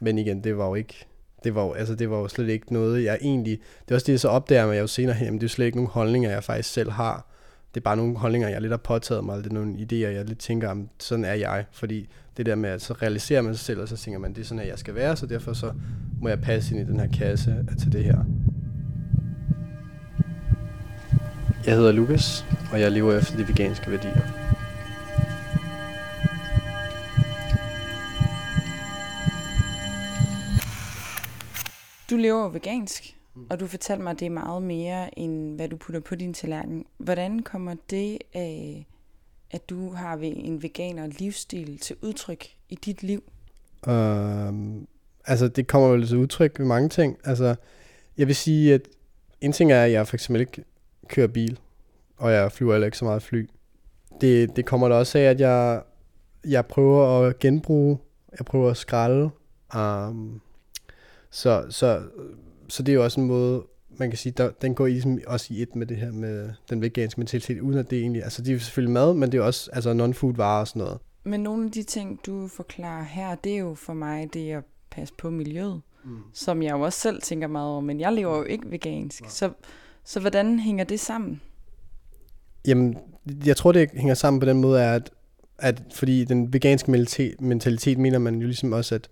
men 0.00 0.18
igen, 0.18 0.44
det 0.44 0.58
var 0.58 0.66
jo 0.66 0.74
ikke, 0.74 1.06
det 1.44 1.54
var 1.54 1.64
jo, 1.64 1.72
altså 1.72 1.94
det 1.94 2.10
var 2.10 2.18
jo 2.18 2.28
slet 2.28 2.48
ikke 2.48 2.72
noget, 2.72 3.04
jeg 3.04 3.18
egentlig, 3.20 3.58
det 3.84 3.90
er 3.90 3.94
også 3.94 4.04
det, 4.04 4.12
jeg 4.12 4.20
så 4.20 4.28
opdager, 4.28 4.66
men 4.66 4.74
jeg 4.74 4.82
jo 4.82 4.86
senere 4.86 5.14
hen, 5.14 5.34
det 5.34 5.40
er 5.40 5.44
jo 5.44 5.48
slet 5.48 5.66
ikke 5.66 5.78
nogen 5.78 5.90
holdninger, 5.90 6.30
jeg 6.30 6.44
faktisk 6.44 6.72
selv 6.72 6.90
har 6.90 7.26
det 7.74 7.80
er 7.80 7.84
bare 7.84 7.96
nogle 7.96 8.16
holdninger, 8.16 8.48
jeg 8.48 8.60
lidt 8.60 8.72
har 8.72 8.76
påtaget 8.76 9.24
mig, 9.24 9.32
eller 9.32 9.42
det 9.42 9.50
er 9.50 9.54
nogle 9.54 9.74
idéer, 9.74 10.16
jeg 10.16 10.24
lidt 10.24 10.38
tænker, 10.38 10.70
om 10.70 10.88
sådan 10.98 11.24
er 11.24 11.34
jeg. 11.34 11.64
Fordi 11.72 12.08
det 12.36 12.46
der 12.46 12.54
med, 12.54 12.70
at 12.70 12.82
så 12.82 12.92
realiserer 12.92 13.42
man 13.42 13.54
sig 13.54 13.64
selv, 13.64 13.80
og 13.80 13.88
så 13.88 13.96
tænker 13.96 14.20
man, 14.20 14.34
det 14.34 14.40
er 14.40 14.44
sådan, 14.44 14.62
at 14.62 14.68
jeg 14.68 14.78
skal 14.78 14.94
være, 14.94 15.16
så 15.16 15.26
derfor 15.26 15.52
så 15.52 15.72
må 16.20 16.28
jeg 16.28 16.40
passe 16.40 16.74
ind 16.74 16.88
i 16.88 16.92
den 16.92 17.00
her 17.00 17.08
kasse 17.08 17.66
til 17.80 17.92
det 17.92 18.04
her. 18.04 18.18
Jeg 21.66 21.74
hedder 21.74 21.92
Lukas, 21.92 22.46
og 22.72 22.80
jeg 22.80 22.92
lever 22.92 23.18
efter 23.18 23.36
de 23.36 23.48
veganske 23.48 23.90
værdier. 23.90 24.20
Du 32.12 32.16
lever 32.16 32.48
vegansk. 32.48 33.16
Mm. 33.34 33.46
Og 33.50 33.60
du 33.60 33.66
fortalte 33.66 34.02
mig, 34.02 34.10
at 34.10 34.20
det 34.20 34.26
er 34.26 34.30
meget 34.30 34.62
mere, 34.62 35.18
end 35.18 35.56
hvad 35.56 35.68
du 35.68 35.76
putter 35.76 36.00
på 36.00 36.14
din 36.14 36.34
tallerken. 36.34 36.84
Hvordan 36.98 37.40
kommer 37.40 37.74
det 37.90 38.18
af, 38.34 38.86
at 39.50 39.70
du 39.70 39.90
har 39.92 40.16
en 40.16 40.62
veganer 40.62 41.06
livsstil 41.06 41.78
til 41.78 41.96
udtryk 42.02 42.46
i 42.68 42.74
dit 42.74 43.02
liv? 43.02 43.22
Øhm, 43.88 44.86
altså, 45.24 45.48
det 45.48 45.66
kommer 45.66 45.88
jo 45.88 46.06
til 46.06 46.16
udtryk 46.16 46.58
ved 46.58 46.66
mange 46.66 46.88
ting. 46.88 47.18
Altså, 47.24 47.54
jeg 48.18 48.26
vil 48.26 48.36
sige, 48.36 48.74
at 48.74 48.88
en 49.40 49.52
ting 49.52 49.72
er, 49.72 49.84
at 49.84 49.92
jeg 49.92 50.08
for 50.08 50.16
eksempel 50.16 50.40
ikke 50.40 50.64
kører 51.08 51.28
bil, 51.28 51.58
og 52.16 52.32
jeg 52.32 52.52
flyver 52.52 52.72
heller 52.72 52.86
ikke 52.86 52.98
så 52.98 53.04
meget 53.04 53.22
fly. 53.22 53.48
Det, 54.20 54.56
det 54.56 54.66
kommer 54.66 54.88
da 54.88 54.94
også 54.94 55.18
af, 55.18 55.22
at 55.22 55.40
jeg, 55.40 55.82
jeg 56.44 56.66
prøver 56.66 57.26
at 57.26 57.38
genbruge, 57.38 57.98
jeg 58.38 58.46
prøver 58.46 58.70
at 58.70 58.76
skralde. 58.76 59.30
Um, 59.76 60.40
så, 61.32 61.64
så 61.70 62.02
så 62.72 62.82
det 62.82 62.92
er 62.92 62.94
jo 62.94 63.04
også 63.04 63.20
en 63.20 63.26
måde, 63.26 63.62
man 63.98 64.10
kan 64.10 64.18
sige, 64.18 64.32
der, 64.36 64.50
den 64.50 64.74
går 64.74 64.86
ligesom 64.86 65.18
også 65.26 65.46
i 65.50 65.62
et 65.62 65.76
med 65.76 65.86
det 65.86 65.96
her 65.96 66.12
med 66.12 66.50
den 66.70 66.82
veganske 66.82 67.20
mentalitet, 67.20 67.60
uden 67.60 67.78
at 67.78 67.90
det 67.90 67.98
egentlig, 67.98 68.24
altså 68.24 68.42
det 68.42 68.54
er 68.54 68.58
selvfølgelig 68.58 68.92
mad, 68.92 69.14
men 69.14 69.32
det 69.32 69.38
er 69.38 69.42
også 69.42 69.70
altså 69.72 69.90
non-food 69.92 70.36
varer 70.36 70.60
og 70.60 70.68
sådan 70.68 70.80
noget. 70.80 70.98
Men 71.24 71.40
nogle 71.40 71.64
af 71.64 71.70
de 71.70 71.82
ting, 71.82 72.20
du 72.26 72.48
forklarer 72.48 73.04
her, 73.04 73.34
det 73.34 73.52
er 73.52 73.58
jo 73.58 73.74
for 73.74 73.94
mig 73.94 74.34
det 74.34 74.52
at 74.52 74.64
passe 74.90 75.14
på 75.18 75.30
miljøet, 75.30 75.80
mm. 76.04 76.18
som 76.32 76.62
jeg 76.62 76.72
jo 76.72 76.80
også 76.80 77.00
selv 77.00 77.22
tænker 77.22 77.46
meget 77.46 77.68
over, 77.68 77.80
men 77.80 78.00
jeg 78.00 78.12
lever 78.12 78.36
jo 78.36 78.44
ikke 78.44 78.70
vegansk, 78.70 79.22
så, 79.28 79.50
så 80.04 80.20
hvordan 80.20 80.58
hænger 80.58 80.84
det 80.84 81.00
sammen? 81.00 81.40
Jamen, 82.66 82.96
jeg 83.46 83.56
tror, 83.56 83.72
det 83.72 83.90
hænger 83.94 84.14
sammen 84.14 84.40
på 84.40 84.46
den 84.46 84.60
måde, 84.60 84.84
at, 84.84 85.10
at 85.58 85.82
fordi 85.94 86.24
den 86.24 86.52
veganske 86.52 86.90
mentalitet 87.40 87.98
mener 87.98 88.18
man 88.18 88.34
jo 88.34 88.46
ligesom 88.46 88.72
også, 88.72 88.94
at 88.94 89.08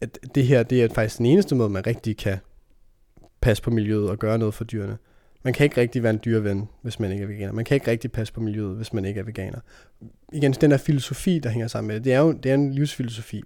at 0.00 0.18
det 0.34 0.46
her 0.46 0.62
det 0.62 0.82
er 0.82 0.88
faktisk 0.88 1.18
den 1.18 1.26
eneste 1.26 1.54
måde, 1.54 1.70
man 1.70 1.86
rigtig 1.86 2.16
kan 2.16 2.38
passe 3.40 3.62
på 3.62 3.70
miljøet 3.70 4.10
og 4.10 4.18
gøre 4.18 4.38
noget 4.38 4.54
for 4.54 4.64
dyrene. 4.64 4.98
Man 5.42 5.54
kan 5.54 5.64
ikke 5.64 5.80
rigtig 5.80 6.02
være 6.02 6.10
en 6.10 6.20
dyreven, 6.24 6.68
hvis 6.82 7.00
man 7.00 7.12
ikke 7.12 7.22
er 7.22 7.26
veganer. 7.26 7.52
Man 7.52 7.64
kan 7.64 7.74
ikke 7.74 7.90
rigtig 7.90 8.12
passe 8.12 8.32
på 8.32 8.40
miljøet, 8.40 8.76
hvis 8.76 8.92
man 8.92 9.04
ikke 9.04 9.20
er 9.20 9.24
veganer. 9.24 9.60
Igen, 10.32 10.52
den 10.52 10.70
der 10.70 10.76
filosofi, 10.76 11.38
der 11.38 11.50
hænger 11.50 11.68
sammen 11.68 11.88
med 11.88 11.96
det, 11.96 12.04
det 12.04 12.12
er 12.12 12.18
jo 12.18 12.32
det 12.32 12.50
er 12.50 12.54
en 12.54 12.72
livsfilosofi. 12.72 13.42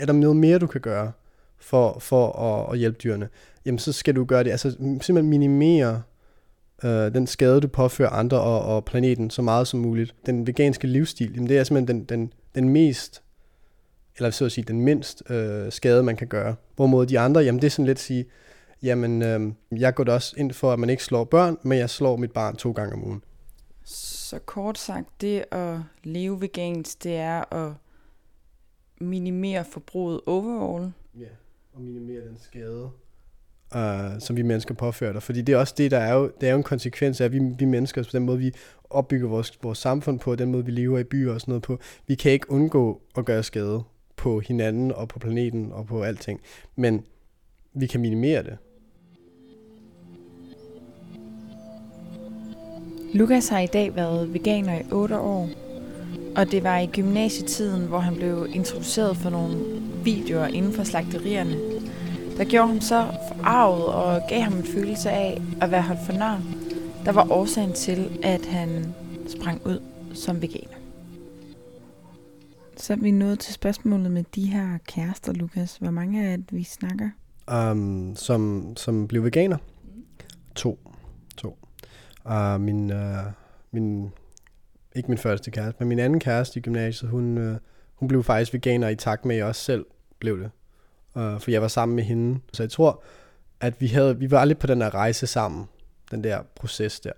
Er 0.00 0.06
der 0.06 0.12
noget 0.12 0.36
mere, 0.36 0.58
du 0.58 0.66
kan 0.66 0.80
gøre 0.80 1.12
for, 1.58 1.98
for 1.98 2.32
at, 2.32 2.72
at 2.72 2.78
hjælpe 2.78 2.98
dyrene? 3.02 3.28
Jamen, 3.66 3.78
så 3.78 3.92
skal 3.92 4.16
du 4.16 4.24
gøre 4.24 4.44
det. 4.44 4.50
Altså, 4.50 4.70
simpelthen 4.70 5.28
minimere 5.28 6.02
øh, 6.84 7.14
den 7.14 7.26
skade, 7.26 7.60
du 7.60 7.68
påfører 7.68 8.10
andre 8.10 8.40
og, 8.40 8.76
og 8.76 8.84
planeten 8.84 9.30
så 9.30 9.42
meget 9.42 9.68
som 9.68 9.80
muligt. 9.80 10.14
Den 10.26 10.46
veganske 10.46 10.86
livsstil, 10.86 11.32
jamen 11.34 11.48
det 11.48 11.58
er 11.58 11.64
simpelthen 11.64 11.98
den, 11.98 12.04
den, 12.04 12.32
den 12.54 12.68
mest, 12.68 13.22
eller 14.18 14.30
så 14.30 14.44
at 14.44 14.52
sige, 14.52 14.64
den 14.64 14.80
mindst 14.80 15.22
øh, 15.30 15.72
skade, 15.72 16.02
man 16.02 16.16
kan 16.16 16.26
gøre. 16.26 16.56
Hvorimod 16.76 17.06
de 17.06 17.18
andre, 17.18 17.40
jamen 17.40 17.60
det 17.60 17.66
er 17.66 17.70
sådan 17.70 17.86
lidt 17.86 17.98
at 17.98 18.02
sige, 18.02 18.24
jamen 18.82 19.22
øh, 19.22 19.52
jeg 19.80 19.94
går 19.94 20.04
da 20.04 20.12
også 20.12 20.34
ind 20.38 20.52
for, 20.52 20.72
at 20.72 20.78
man 20.78 20.90
ikke 20.90 21.04
slår 21.04 21.24
børn, 21.24 21.58
men 21.62 21.78
jeg 21.78 21.90
slår 21.90 22.16
mit 22.16 22.32
barn 22.32 22.56
to 22.56 22.72
gange 22.72 22.94
om 22.94 23.04
ugen. 23.04 23.22
Så 23.84 24.38
kort 24.38 24.78
sagt, 24.78 25.08
det 25.20 25.44
at 25.50 25.78
leve 26.04 26.40
vegansk, 26.40 27.04
det 27.04 27.16
er 27.16 27.54
at 27.54 27.72
minimere 29.00 29.64
forbruget 29.64 30.20
overall. 30.26 30.92
Ja, 31.18 31.28
og 31.72 31.80
minimere 31.80 32.20
den 32.28 32.38
skade, 32.38 32.90
uh, 33.74 34.20
som 34.20 34.36
vi 34.36 34.42
mennesker 34.42 34.74
påfører 34.74 35.12
dig. 35.12 35.22
Fordi 35.22 35.42
det 35.42 35.52
er 35.52 35.56
også 35.56 35.74
det, 35.76 35.90
der 35.90 35.98
er 35.98 36.14
jo, 36.14 36.32
det 36.40 36.48
er 36.48 36.50
jo 36.50 36.56
en 36.56 36.62
konsekvens 36.62 37.20
af, 37.20 37.24
at 37.24 37.32
vi, 37.32 37.40
vi 37.58 37.64
mennesker, 37.64 38.02
på 38.02 38.08
den 38.12 38.24
måde, 38.24 38.38
vi 38.38 38.52
opbygger 38.90 39.28
vores, 39.28 39.58
vores 39.62 39.78
samfund 39.78 40.18
på, 40.18 40.36
den 40.36 40.52
måde, 40.52 40.64
vi 40.64 40.70
lever 40.70 40.98
i 40.98 41.04
byer 41.04 41.34
og 41.34 41.40
sådan 41.40 41.52
noget 41.52 41.62
på, 41.62 41.78
vi 42.06 42.14
kan 42.14 42.32
ikke 42.32 42.50
undgå 42.50 43.02
at 43.16 43.24
gøre 43.24 43.42
skade 43.42 43.82
på 44.18 44.40
hinanden 44.40 44.92
og 44.92 45.08
på 45.08 45.18
planeten 45.18 45.72
og 45.72 45.86
på 45.86 46.02
alting. 46.02 46.40
Men 46.76 47.04
vi 47.74 47.86
kan 47.86 48.00
minimere 48.00 48.42
det. 48.42 48.58
Lukas 53.12 53.48
har 53.48 53.60
i 53.60 53.66
dag 53.66 53.96
været 53.96 54.34
veganer 54.34 54.78
i 54.78 54.82
8 54.92 55.18
år, 55.18 55.48
og 56.36 56.50
det 56.50 56.64
var 56.64 56.78
i 56.78 56.86
gymnasietiden, 56.86 57.88
hvor 57.88 57.98
han 57.98 58.14
blev 58.14 58.46
introduceret 58.54 59.16
for 59.16 59.30
nogle 59.30 59.56
videoer 60.04 60.46
inden 60.46 60.72
for 60.72 60.84
slagterierne. 60.84 61.56
Der 62.36 62.44
gjorde 62.44 62.68
ham 62.68 62.80
så 62.80 63.06
forarvet 63.28 63.84
og 63.84 64.20
gav 64.28 64.40
ham 64.40 64.52
en 64.52 64.64
følelse 64.64 65.10
af 65.10 65.42
at 65.60 65.70
være 65.70 65.82
holdt 65.82 66.00
for 66.06 66.12
nar. 66.12 66.42
Der 67.04 67.12
var 67.12 67.32
årsagen 67.32 67.72
til, 67.72 68.18
at 68.22 68.46
han 68.46 68.94
sprang 69.28 69.66
ud 69.66 69.80
som 70.14 70.42
veganer. 70.42 70.77
Så 72.78 72.92
er 72.92 72.96
vi 72.96 73.10
nået 73.10 73.38
til 73.38 73.54
spørgsmålet 73.54 74.10
med 74.10 74.24
de 74.34 74.46
her 74.46 74.78
kærester, 74.86 75.32
Lukas. 75.32 75.76
Hvor 75.76 75.90
mange 75.90 76.32
er 76.32 76.36
det, 76.36 76.46
vi 76.50 76.64
snakker? 76.64 77.10
Um, 77.52 78.16
som, 78.16 78.72
som 78.76 79.08
blev 79.08 79.24
veganer? 79.24 79.56
To. 80.54 80.78
To. 81.36 81.58
Uh, 82.24 82.60
min, 82.60 82.92
uh, 82.92 82.98
min, 83.70 84.10
ikke 84.96 85.08
min 85.08 85.18
første 85.18 85.50
kæreste, 85.50 85.76
men 85.78 85.88
min 85.88 85.98
anden 85.98 86.20
kæreste 86.20 86.58
i 86.58 86.62
gymnasiet, 86.62 87.10
hun, 87.10 87.50
uh, 87.50 87.56
hun 87.94 88.08
blev 88.08 88.22
faktisk 88.22 88.52
veganer 88.52 88.88
i 88.88 88.96
takt 88.96 89.24
med, 89.24 89.34
at 89.34 89.38
jeg 89.38 89.46
også 89.46 89.62
selv 89.62 89.86
blev 90.18 90.38
det. 90.38 90.50
Uh, 91.14 91.40
for 91.40 91.50
jeg 91.50 91.62
var 91.62 91.68
sammen 91.68 91.96
med 91.96 92.04
hende. 92.04 92.40
Så 92.52 92.62
jeg 92.62 92.70
tror, 92.70 93.02
at 93.60 93.80
vi, 93.80 93.86
havde, 93.86 94.18
vi 94.18 94.30
var 94.30 94.44
lidt 94.44 94.58
på 94.58 94.66
den 94.66 94.80
der 94.80 94.94
rejse 94.94 95.26
sammen. 95.26 95.66
Den 96.10 96.24
der 96.24 96.42
proces 96.54 97.00
der. 97.00 97.12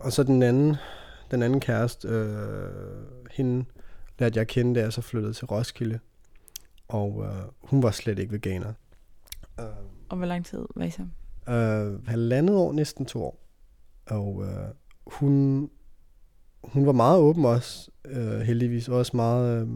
Og 0.00 0.12
så 0.12 0.22
den 0.22 0.42
anden, 0.42 0.76
den 1.30 1.42
anden 1.42 1.60
kæreste, 1.60 2.08
uh, 2.08 3.26
hende 3.30 3.64
lærte 4.22 4.38
jeg 4.38 4.46
kende, 4.46 4.74
da 4.74 4.84
jeg 4.84 4.92
så 4.92 5.00
flyttede 5.00 5.32
til 5.32 5.46
Roskilde. 5.46 5.98
Og 6.88 7.16
uh, 7.16 7.26
hun 7.62 7.82
var 7.82 7.90
slet 7.90 8.18
ikke 8.18 8.32
veganer. 8.32 8.72
Uh, 9.58 9.64
og 10.08 10.16
hvor 10.16 10.26
lang 10.26 10.46
tid 10.46 10.66
var 10.76 10.84
I 10.84 10.90
sammen? 10.90 11.12
Uh, 11.46 12.06
halvandet 12.08 12.56
år, 12.56 12.72
næsten 12.72 13.06
to 13.06 13.24
år. 13.24 13.38
Og 14.06 14.34
uh, 14.34 14.46
hun, 15.06 15.70
hun 16.64 16.86
var 16.86 16.92
meget 16.92 17.20
åben 17.20 17.44
også, 17.44 17.90
uh, 18.04 18.40
heldigvis. 18.40 18.88
Også 18.88 19.16
meget, 19.16 19.62
uh, 19.62 19.68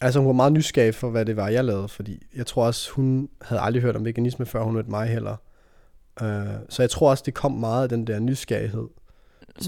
altså 0.00 0.20
hun 0.20 0.26
var 0.26 0.32
meget 0.32 0.52
nysgerrig 0.52 0.94
for, 0.94 1.10
hvad 1.10 1.24
det 1.24 1.36
var, 1.36 1.48
jeg 1.48 1.64
lavede. 1.64 1.88
Fordi 1.88 2.22
jeg 2.36 2.46
tror 2.46 2.66
også, 2.66 2.90
hun 2.92 3.28
havde 3.42 3.62
aldrig 3.62 3.82
hørt 3.82 3.96
om 3.96 4.04
veganisme, 4.04 4.46
før 4.46 4.62
hun 4.62 4.74
hørte 4.74 4.90
mig 4.90 5.08
heller. 5.08 5.36
Uh, 6.20 6.26
så 6.68 6.82
jeg 6.82 6.90
tror 6.90 7.10
også, 7.10 7.22
det 7.26 7.34
kom 7.34 7.52
meget 7.52 7.82
af 7.82 7.88
den 7.88 8.06
der 8.06 8.18
nysgerrighed. 8.18 8.88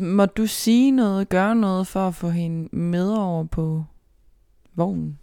Må 0.02 0.26
du 0.26 0.46
sige 0.46 0.90
noget, 0.90 1.28
gøre 1.28 1.56
noget 1.56 1.86
for 1.86 2.08
at 2.08 2.14
få 2.14 2.30
hende 2.30 2.76
med 2.76 3.12
over 3.12 3.44
på 3.44 3.84
vognen? 4.74 5.18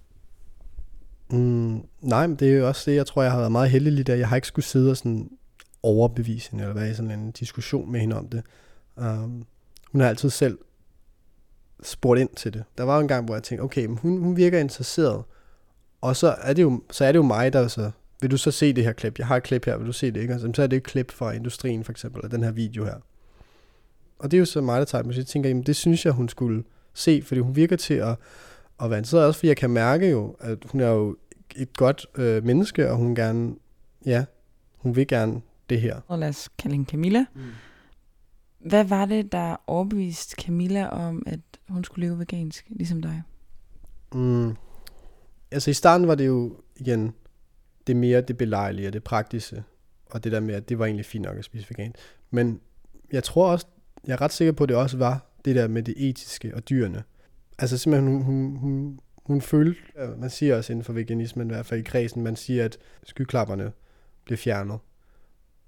Mm, 1.31 1.81
nej, 2.01 2.27
men 2.27 2.35
det 2.35 2.53
er 2.53 2.57
jo 2.57 2.67
også 2.67 2.91
det, 2.91 2.97
jeg 2.97 3.05
tror, 3.05 3.23
jeg 3.23 3.31
har 3.31 3.39
været 3.39 3.51
meget 3.51 3.69
heldig 3.69 3.93
lige 3.93 4.03
der. 4.03 4.15
Jeg 4.15 4.29
har 4.29 4.35
ikke 4.35 4.47
skulle 4.47 4.65
sidde 4.65 4.91
og 4.91 4.97
sådan 4.97 5.29
overbevise 5.83 6.51
hende, 6.51 6.63
eller 6.63 6.75
være 6.75 6.91
i 6.91 6.93
sådan 6.93 7.11
en 7.11 7.31
diskussion 7.31 7.91
med 7.91 7.99
hende 7.99 8.17
om 8.17 8.27
det. 8.27 8.43
Um, 8.95 9.45
hun 9.91 10.01
har 10.01 10.09
altid 10.09 10.29
selv 10.29 10.57
spurgt 11.83 12.19
ind 12.19 12.29
til 12.35 12.53
det. 12.53 12.63
Der 12.77 12.83
var 12.83 12.99
en 12.99 13.07
gang, 13.07 13.25
hvor 13.25 13.35
jeg 13.35 13.43
tænkte, 13.43 13.63
okay, 13.63 13.85
men 13.85 13.97
hun, 13.97 14.17
hun 14.17 14.37
virker 14.37 14.59
interesseret. 14.59 15.23
Og 16.01 16.15
så 16.15 16.35
er, 16.41 16.53
det 16.53 16.61
jo, 16.61 16.81
så 16.91 17.05
er 17.05 17.11
det 17.11 17.17
jo 17.17 17.23
mig, 17.23 17.53
der 17.53 17.67
så, 17.67 17.91
vil 18.21 18.31
du 18.31 18.37
så 18.37 18.51
se 18.51 18.73
det 18.73 18.83
her 18.83 18.93
klip? 18.93 19.19
Jeg 19.19 19.27
har 19.27 19.37
et 19.37 19.43
klip 19.43 19.65
her, 19.65 19.77
vil 19.77 19.87
du 19.87 19.93
se 19.93 20.11
det? 20.11 20.21
Ikke? 20.21 20.33
Altså, 20.33 20.51
så 20.55 20.63
er 20.63 20.67
det 20.67 20.77
et 20.77 20.83
klip 20.83 21.11
fra 21.11 21.31
industrien 21.31 21.83
for 21.83 21.91
eksempel, 21.91 22.21
af 22.23 22.29
den 22.29 22.43
her 22.43 22.51
video 22.51 22.85
her. 22.85 22.95
Og 24.19 24.31
det 24.31 24.37
er 24.37 24.39
jo 24.39 24.45
så 24.45 24.61
mig, 24.61 24.79
der 24.79 24.85
tager 24.85 25.01
det, 25.01 25.07
men 25.07 25.17
jeg 25.17 25.25
tænker, 25.25 25.49
jamen, 25.49 25.63
det 25.63 25.75
synes 25.75 26.05
jeg, 26.05 26.13
hun 26.13 26.29
skulle 26.29 26.63
se, 26.93 27.21
fordi 27.21 27.41
hun 27.41 27.55
virker 27.55 27.75
til 27.75 27.93
at, 27.93 28.17
at 28.81 28.89
være 28.89 28.99
interesseret, 28.99 29.25
også 29.25 29.39
fordi 29.39 29.47
jeg 29.47 29.57
kan 29.57 29.69
mærke 29.69 30.09
jo, 30.09 30.35
at 30.39 30.57
hun 30.65 30.81
er 30.81 30.89
jo 30.89 31.17
et 31.55 31.77
godt 31.77 32.05
øh, 32.15 32.43
menneske, 32.45 32.91
og 32.91 32.97
hun 32.97 33.15
gerne, 33.15 33.55
ja, 34.05 34.25
hun 34.77 34.95
vil 34.95 35.07
gerne 35.07 35.41
det 35.69 35.81
her. 35.81 36.01
Og 36.07 36.19
lad 36.19 36.29
os 36.29 36.49
kalde 36.57 36.75
hende 36.75 36.89
Camilla. 36.89 37.25
Mm. 37.35 37.41
Hvad 38.59 38.83
var 38.83 39.05
det, 39.05 39.31
der 39.31 39.55
overbeviste 39.67 40.41
Camilla 40.41 40.87
om, 40.87 41.23
at 41.25 41.39
hun 41.69 41.83
skulle 41.83 42.07
leve 42.07 42.19
vegansk, 42.19 42.65
ligesom 42.69 43.01
dig? 43.01 43.23
Mm. 44.13 44.55
Altså 45.51 45.71
i 45.71 45.73
starten 45.73 46.07
var 46.07 46.15
det 46.15 46.27
jo 46.27 46.55
igen 46.75 47.13
det 47.87 47.95
mere 47.95 48.21
det 48.21 48.37
belejlige 48.37 48.87
og 48.87 48.93
det 48.93 49.03
praktiske, 49.03 49.63
og 50.05 50.23
det 50.23 50.31
der 50.31 50.39
med, 50.39 50.55
at 50.55 50.69
det 50.69 50.79
var 50.79 50.85
egentlig 50.85 51.05
fint 51.05 51.25
nok 51.25 51.37
at 51.37 51.45
spise 51.45 51.69
vegan. 51.69 51.93
Men 52.31 52.61
jeg 53.11 53.23
tror 53.23 53.51
også, 53.51 53.65
jeg 54.07 54.13
er 54.13 54.21
ret 54.21 54.33
sikker 54.33 54.51
på, 54.51 54.63
at 54.63 54.69
det 54.69 54.77
også 54.77 54.97
var 54.97 55.25
det 55.45 55.55
der 55.55 55.67
med 55.67 55.83
det 55.83 56.09
etiske 56.09 56.55
og 56.55 56.69
dyrene. 56.69 57.03
Altså 57.59 57.77
simpelthen, 57.77 58.11
hun, 58.11 58.23
hun, 58.23 58.55
hun, 58.55 58.99
hun 59.25 59.41
følte, 59.41 59.79
øh, 59.97 60.19
man 60.19 60.29
siger 60.29 60.57
også 60.57 60.73
inden 60.73 60.83
for 60.83 60.93
veganismen, 60.93 61.47
i 61.47 61.53
hvert 61.53 61.65
fald 61.65 61.79
i 61.79 61.83
kredsen, 61.83 62.23
man 62.23 62.35
siger, 62.35 62.65
at 62.65 62.77
skyklapperne 63.03 63.71
bliver 64.25 64.37
fjernet. 64.37 64.79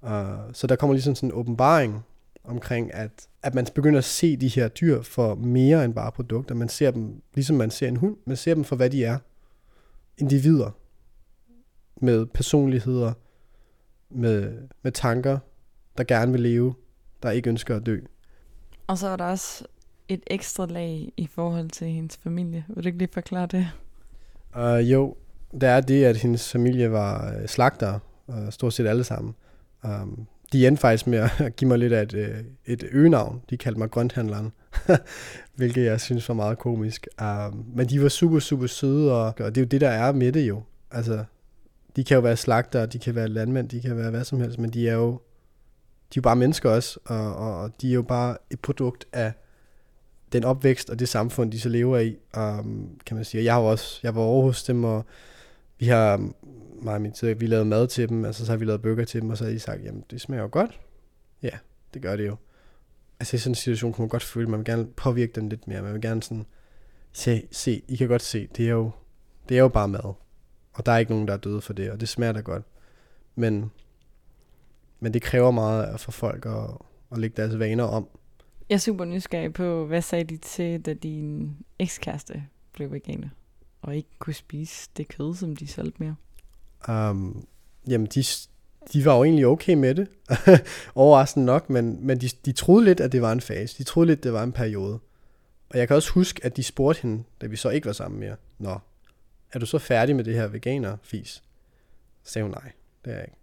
Uh, 0.01 0.10
så 0.53 0.67
der 0.67 0.75
kommer 0.75 0.93
ligesom 0.93 1.15
sådan 1.15 1.29
en 1.29 1.34
åbenbaring 1.34 2.05
omkring, 2.43 2.93
at, 2.93 3.27
at 3.43 3.55
man 3.55 3.67
begynder 3.75 3.98
at 3.98 4.03
se 4.03 4.38
de 4.38 4.48
her 4.48 4.67
dyr 4.67 5.01
for 5.01 5.36
mere 5.36 5.86
end 5.86 5.93
bare 5.93 6.12
produkter. 6.12 6.55
Man 6.55 6.69
ser 6.69 6.91
dem, 6.91 7.22
ligesom 7.34 7.55
man 7.55 7.72
ser 7.72 7.88
en 7.88 7.96
hund, 7.96 8.17
man 8.25 8.38
ser 8.38 8.53
dem 8.53 8.63
for, 8.63 8.75
hvad 8.75 8.89
de 8.89 9.05
er. 9.05 9.17
Individer. 10.17 10.72
Med 12.01 12.25
personligheder, 12.25 13.13
med, 14.10 14.67
med 14.81 14.91
tanker, 14.91 15.39
der 15.98 16.03
gerne 16.03 16.31
vil 16.31 16.41
leve, 16.41 16.74
der 17.24 17.31
ikke 17.31 17.50
ønsker 17.50 17.75
at 17.75 17.86
dø. 17.86 18.00
Og 18.89 18.98
så 18.98 19.08
er 19.08 19.15
der 19.15 19.25
også 19.25 19.63
et 20.08 20.22
ekstra 20.27 20.65
lag 20.65 21.13
i 21.17 21.27
forhold 21.27 21.69
til 21.69 21.88
hendes 21.88 22.17
familie. 22.17 22.65
Vil 22.67 22.84
du 22.84 22.88
ikke 22.88 22.98
lige 22.98 23.10
forklare 23.13 23.48
det? 23.48 23.67
Uh, 24.55 24.91
jo, 24.91 25.15
der 25.62 25.69
er 25.69 25.81
det, 25.81 26.05
at 26.05 26.17
hendes 26.17 26.51
familie 26.51 26.91
var 26.91 27.34
øh, 27.34 27.48
slagter, 27.48 28.00
uh, 28.27 28.46
øh, 28.46 28.51
stort 28.51 28.74
set 28.74 28.88
alle 28.88 29.03
sammen. 29.03 29.36
Um, 29.84 30.27
de 30.53 30.67
endte 30.67 30.81
faktisk 30.81 31.08
med 31.08 31.19
at 31.19 31.31
give 31.58 31.67
mig 31.67 31.79
lidt 31.79 31.93
af 31.93 32.03
et, 32.03 32.13
øh, 32.13 32.43
et 32.65 32.84
øgenavn. 32.91 33.41
De 33.50 33.58
kaldte 33.58 33.79
mig 33.79 33.91
grønthandleren, 33.91 34.51
hvilket 35.55 35.86
jeg 35.86 36.01
synes 36.01 36.29
var 36.29 36.36
meget 36.36 36.58
komisk. 36.58 37.08
Um, 37.22 37.65
men 37.75 37.89
de 37.89 38.01
var 38.01 38.10
super, 38.10 38.39
super 38.39 38.67
søde, 38.67 39.13
og, 39.13 39.25
og 39.25 39.55
det 39.55 39.58
er 39.58 39.62
jo 39.62 39.67
det, 39.67 39.81
der 39.81 39.89
er 39.89 40.12
med 40.12 40.31
det 40.31 40.48
jo. 40.48 40.63
Altså, 40.91 41.24
de 41.96 42.03
kan 42.03 42.15
jo 42.15 42.22
være 42.22 42.38
slagter, 42.38 42.86
de 42.86 43.00
kan 43.00 43.15
være 43.15 43.27
landmænd, 43.27 43.69
de 43.69 43.81
kan 43.81 43.98
være 43.98 44.10
hvad 44.10 44.24
som 44.24 44.39
helst, 44.39 44.60
men 44.60 44.69
de 44.69 44.89
er 44.89 44.96
jo, 44.96 45.22
de 46.13 46.18
er 46.18 46.18
jo 46.18 46.22
bare 46.22 46.36
mennesker 46.36 46.70
også, 46.70 47.00
og, 47.06 47.36
og, 47.36 47.82
de 47.82 47.89
er 47.89 47.94
jo 47.94 48.01
bare 48.01 48.38
et 48.50 48.60
produkt 48.60 49.08
af 49.13 49.34
den 50.32 50.44
opvækst 50.44 50.89
og 50.89 51.00
det 51.00 51.10
samfund, 51.10 51.51
de 51.51 51.60
så 51.60 51.70
lever 51.70 51.98
i, 51.98 52.18
um, 52.38 53.00
kan 53.06 53.16
man 53.16 53.25
sige. 53.25 53.44
Jeg 53.44 53.54
har 53.54 53.62
også, 53.62 54.00
jeg 54.04 54.16
var 54.16 54.22
over 54.22 54.44
hos 54.44 54.63
dem, 54.63 54.84
og 54.84 55.06
vi 55.80 55.86
har, 55.86 56.18
um, 56.18 56.36
mig 56.82 56.94
og 56.94 57.01
min 57.01 57.12
tid, 57.12 57.34
vi 57.34 57.48
lavede 57.48 57.66
mad 57.66 57.88
til 57.88 58.10
dem, 58.10 58.25
altså 58.25 58.46
så 58.46 58.51
har 58.51 58.58
vi 58.58 58.66
lavet 58.66 58.82
burger 58.82 59.06
til 59.06 59.22
dem, 59.22 59.30
og 59.30 59.38
så 59.38 59.44
har 59.44 59.51
de 59.51 59.60
sagt, 59.60 59.84
jamen 59.84 60.04
det 60.12 60.22
smager 60.22 60.42
jo 60.44 60.50
godt. 60.51 60.80
Ja, 61.44 61.58
det 61.94 62.01
gør 62.01 62.16
det 62.16 62.28
jo. 62.28 62.36
Altså 63.20 63.36
i 63.36 63.39
sådan 63.39 63.51
en 63.51 63.56
situation 63.56 63.94
kan 63.94 64.01
man 64.01 64.10
godt 64.10 64.24
føle, 64.24 64.44
at 64.44 64.50
man 64.50 64.60
vil 64.60 64.66
gerne 64.66 64.86
påvirke 64.86 65.32
den 65.36 65.50
lidt 65.50 65.68
mere, 65.68 65.82
man 65.82 65.94
vil 65.94 66.01
gerne 66.01 66.24
sådan, 66.24 66.46
se, 67.13 67.48
se, 67.51 67.82
I 67.88 67.96
kan 67.96 68.08
godt 68.08 68.22
se, 68.22 68.48
det 68.58 68.66
er 68.66 68.72
jo, 68.72 68.92
det 69.50 69.58
er 69.58 69.62
jo 69.62 69.68
bare 69.68 69.88
mad. 69.88 70.13
Og 70.74 70.86
der 70.86 70.92
er 70.92 70.98
ikke 70.98 71.12
nogen, 71.12 71.28
der 71.28 71.34
er 71.34 71.38
døde 71.38 71.62
for 71.62 71.74
det, 71.74 71.92
og 71.92 72.00
det 72.00 72.10
smager 72.10 72.34
da 72.34 72.39
godt. 72.39 72.63
Men, 73.36 73.72
men 75.00 75.13
det 75.13 75.22
kræver 75.22 75.51
meget 75.51 76.00
for 76.00 76.12
folk 76.12 76.46
at, 76.46 76.70
at 77.12 77.18
lægge 77.18 77.41
deres 77.41 77.60
vaner 77.60 77.84
om. 77.84 78.08
Jeg 78.70 78.75
er 78.75 78.79
super 78.79 79.06
nysgerrig 79.06 79.53
på, 79.53 79.86
hvad 79.86 80.01
sagde 80.01 80.24
de 80.24 80.38
til, 80.38 80.82
da 80.82 80.94
din 80.94 81.58
ekskæreste 81.79 82.44
blev 82.74 82.91
veganer? 82.91 83.29
Og 83.82 83.96
ikke 83.96 84.10
kunne 84.20 84.34
spise 84.34 84.89
det 84.98 85.08
kød, 85.08 85.36
som 85.36 85.56
de 85.56 85.68
solgte 85.68 86.03
mere? 86.03 86.15
Um, 87.10 87.46
jamen, 87.88 88.08
de, 88.08 88.24
de 88.94 89.06
var 89.06 89.18
jo 89.18 89.24
egentlig 89.24 89.48
okay 89.48 89.74
med 89.74 89.96
det. 89.96 90.08
Overraskende 90.96 91.46
nok, 91.46 91.70
men, 91.70 92.06
men 92.08 92.22
de, 92.22 92.29
de 92.46 92.51
troede 92.51 92.86
lidt, 92.86 93.00
at 93.00 93.12
det 93.12 93.22
var 93.22 93.32
en 93.32 93.41
fase. 93.41 93.77
De 93.77 93.84
troede 93.84 94.08
lidt, 94.08 94.24
det 94.24 94.34
var 94.34 94.44
en 94.44 94.51
periode. 94.51 95.00
Og 95.70 95.79
jeg 95.79 95.88
kan 95.88 95.96
også 95.96 96.12
huske, 96.12 96.46
at 96.46 96.58
de 96.58 96.63
spurgte 96.63 97.01
hende, 97.01 97.24
da 97.41 97.48
vi 97.48 97.56
så 97.56 97.70
ikke 97.70 97.86
var 97.86 97.94
sammen 97.94 98.20
mere. 98.20 98.36
Nå, 98.58 98.79
er 99.53 99.60
du 99.60 99.65
så 99.65 99.77
færdig 99.77 100.15
med 100.15 100.24
det 100.24 100.36
her 100.36 100.48
veganer-fis? 100.48 101.44
Så 102.24 102.32
sagde 102.32 102.44
hun 102.44 102.51
nej, 102.51 102.72
det 103.06 103.12
er 103.12 103.15
jeg 103.15 103.25
ikke. 103.25 103.38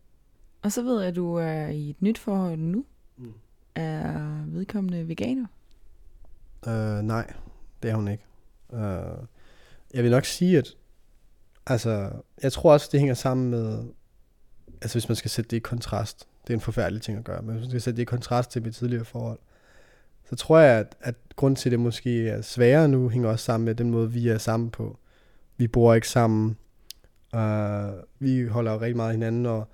Og 0.67 0.73
så 0.73 0.83
ved 0.83 0.99
jeg, 1.01 1.09
at 1.09 1.17
du 1.17 1.35
er 1.35 1.67
i 1.67 1.91
et 1.91 2.03
nyt 2.03 2.19
forhold 2.19 2.59
nu. 2.59 2.85
Mm. 3.17 3.33
Er 3.75 4.45
vedkommende 4.47 5.09
veganer? 5.09 5.47
Øh, 6.67 7.03
nej, 7.03 7.33
det 7.83 7.91
er 7.91 7.95
hun 7.95 8.09
ikke. 8.09 8.25
Øh, 8.73 9.27
jeg 9.95 10.03
vil 10.03 10.11
nok 10.11 10.25
sige, 10.25 10.59
at 10.59 10.77
altså, 11.67 12.11
jeg 12.43 12.53
tror 12.53 12.73
også, 12.73 12.89
det 12.93 13.01
hænger 13.01 13.15
sammen 13.15 13.51
med, 13.51 13.85
altså 14.83 14.99
hvis 14.99 15.09
man 15.09 15.17
skal 15.17 15.31
sætte 15.31 15.51
det 15.51 15.57
i 15.57 15.61
kontrast, 15.61 16.29
det 16.47 16.51
er 16.51 16.55
en 16.57 16.61
forfærdelig 16.61 17.03
ting 17.03 17.19
at 17.19 17.25
gøre, 17.25 17.43
men 17.43 17.51
hvis 17.51 17.63
man 17.63 17.71
skal 17.71 17.81
sætte 17.81 17.97
det 17.97 18.03
i 18.03 18.05
kontrast 18.05 18.51
til 18.51 18.63
mit 18.63 18.75
tidligere 18.75 19.05
forhold, 19.05 19.39
så 20.25 20.37
tror 20.37 20.59
jeg, 20.59 20.79
at, 20.79 20.97
at 21.01 21.15
grund 21.37 21.57
til, 21.57 21.69
at 21.69 21.73
det 21.73 21.81
måske 21.81 22.29
er 22.29 22.43
sværere 22.43 22.89
nu, 22.89 23.09
hænger 23.09 23.29
også 23.29 23.45
sammen 23.45 23.65
med 23.65 23.75
den 23.75 23.91
måde, 23.91 24.13
vi 24.13 24.29
er 24.29 24.39
sammen 24.39 24.71
på. 24.71 24.99
Vi 25.57 25.69
bor 25.69 25.95
ikke 25.95 26.09
sammen, 26.09 26.57
uh, 27.35 27.41
vi 28.19 28.47
holder 28.47 28.73
jo 28.73 28.81
rigtig 28.81 28.97
meget 28.97 29.13
hinanden 29.13 29.47
og, 29.47 29.69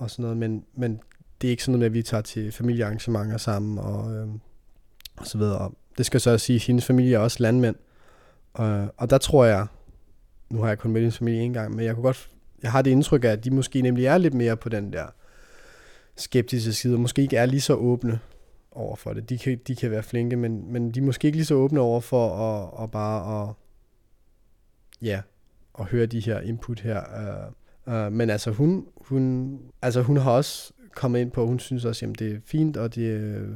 og 0.00 0.10
sådan 0.10 0.22
noget, 0.22 0.36
men, 0.36 0.64
men 0.74 1.00
det 1.40 1.48
er 1.48 1.50
ikke 1.50 1.62
sådan 1.62 1.72
noget 1.72 1.80
med, 1.80 1.86
at 1.86 1.94
vi 1.94 2.02
tager 2.02 2.22
til 2.22 2.52
familiearrangementer 2.52 3.36
sammen 3.36 3.78
og, 3.78 4.14
øh, 4.14 4.28
og 5.16 5.26
så 5.26 5.38
videre. 5.38 5.58
Og 5.58 5.74
det 5.98 6.06
skal 6.06 6.20
så 6.20 6.38
sige, 6.38 6.56
at 6.56 6.62
hendes 6.62 6.84
familie 6.84 7.14
er 7.14 7.18
også 7.18 7.36
landmænd, 7.40 7.76
Øh, 8.58 8.86
og 8.96 9.10
der 9.10 9.18
tror 9.18 9.44
jeg, 9.44 9.66
nu 10.50 10.60
har 10.60 10.68
jeg 10.68 10.78
kun 10.78 10.90
med 10.92 11.00
hendes 11.00 11.18
familie 11.18 11.40
en 11.40 11.52
gang, 11.52 11.74
men 11.74 11.84
jeg 11.84 11.94
kunne 11.94 12.04
godt, 12.04 12.30
jeg 12.62 12.72
har 12.72 12.82
det 12.82 12.90
indtryk 12.90 13.24
af, 13.24 13.28
at 13.28 13.44
de 13.44 13.50
måske 13.50 13.82
nemlig 13.82 14.06
er 14.06 14.18
lidt 14.18 14.34
mere 14.34 14.56
på 14.56 14.68
den 14.68 14.92
der 14.92 15.06
skeptiske 16.16 16.72
side, 16.72 16.94
og 16.94 17.00
måske 17.00 17.22
ikke 17.22 17.36
er 17.36 17.46
lige 17.46 17.60
så 17.60 17.74
åbne 17.74 18.20
over 18.72 18.96
for 18.96 19.12
det. 19.12 19.28
De 19.28 19.38
kan, 19.38 19.60
de 19.66 19.76
kan 19.76 19.90
være 19.90 20.02
flinke, 20.02 20.36
men, 20.36 20.72
men 20.72 20.90
de 20.90 21.00
er 21.00 21.04
måske 21.04 21.26
ikke 21.26 21.38
lige 21.38 21.46
så 21.46 21.54
åbne 21.54 21.80
over 21.80 22.00
for 22.00 22.36
at, 22.36 22.84
at 22.84 22.90
bare 22.90 23.42
at, 23.42 23.54
ja, 25.02 25.22
at 25.78 25.84
høre 25.84 26.06
de 26.06 26.20
her 26.20 26.40
input 26.40 26.80
her. 26.80 26.98
Øh, 26.98 27.52
uh, 27.86 28.12
men 28.12 28.30
altså 28.30 28.50
hun, 28.50 28.86
hun, 28.96 29.58
altså 29.82 30.02
hun 30.02 30.16
har 30.16 30.30
også 30.30 30.72
kommet 30.94 31.20
ind 31.20 31.30
på, 31.30 31.46
hun 31.46 31.58
synes 31.58 31.84
også, 31.84 32.06
at 32.06 32.18
det 32.18 32.32
er 32.32 32.40
fint, 32.44 32.76
og 32.76 32.94
det 32.94 33.10
er 33.10 33.38
øh, 33.38 33.48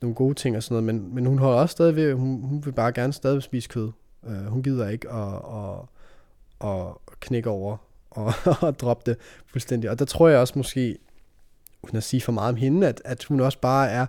nogle 0.00 0.14
gode 0.14 0.34
ting 0.34 0.56
og 0.56 0.62
sådan 0.62 0.84
noget, 0.84 0.94
men, 0.94 1.14
men 1.14 1.26
hun 1.26 1.38
holder 1.38 1.58
også 1.58 1.72
stadig 1.72 1.96
ved, 1.96 2.14
hun, 2.14 2.42
hun 2.42 2.64
vil 2.64 2.72
bare 2.72 2.92
gerne 2.92 3.12
stadig 3.12 3.42
spise 3.42 3.68
kød. 3.68 3.90
Uh, 4.22 4.46
hun 4.46 4.62
gider 4.62 4.88
ikke 4.88 5.12
at, 5.12 5.34
at, 5.34 6.70
at 6.70 6.86
knække 7.20 7.50
over 7.50 7.76
og, 8.10 8.32
og 8.60 8.78
droppe 8.80 9.10
det 9.10 9.18
fuldstændig. 9.46 9.90
Og 9.90 9.98
der 9.98 10.04
tror 10.04 10.28
jeg 10.28 10.38
også 10.38 10.54
måske, 10.56 10.98
uden 11.82 11.96
at 11.96 12.02
sige 12.02 12.20
for 12.20 12.32
meget 12.32 12.48
om 12.48 12.56
hende, 12.56 12.88
at, 12.88 13.02
at 13.04 13.24
hun 13.24 13.40
også 13.40 13.58
bare 13.60 13.90
er, 13.90 14.06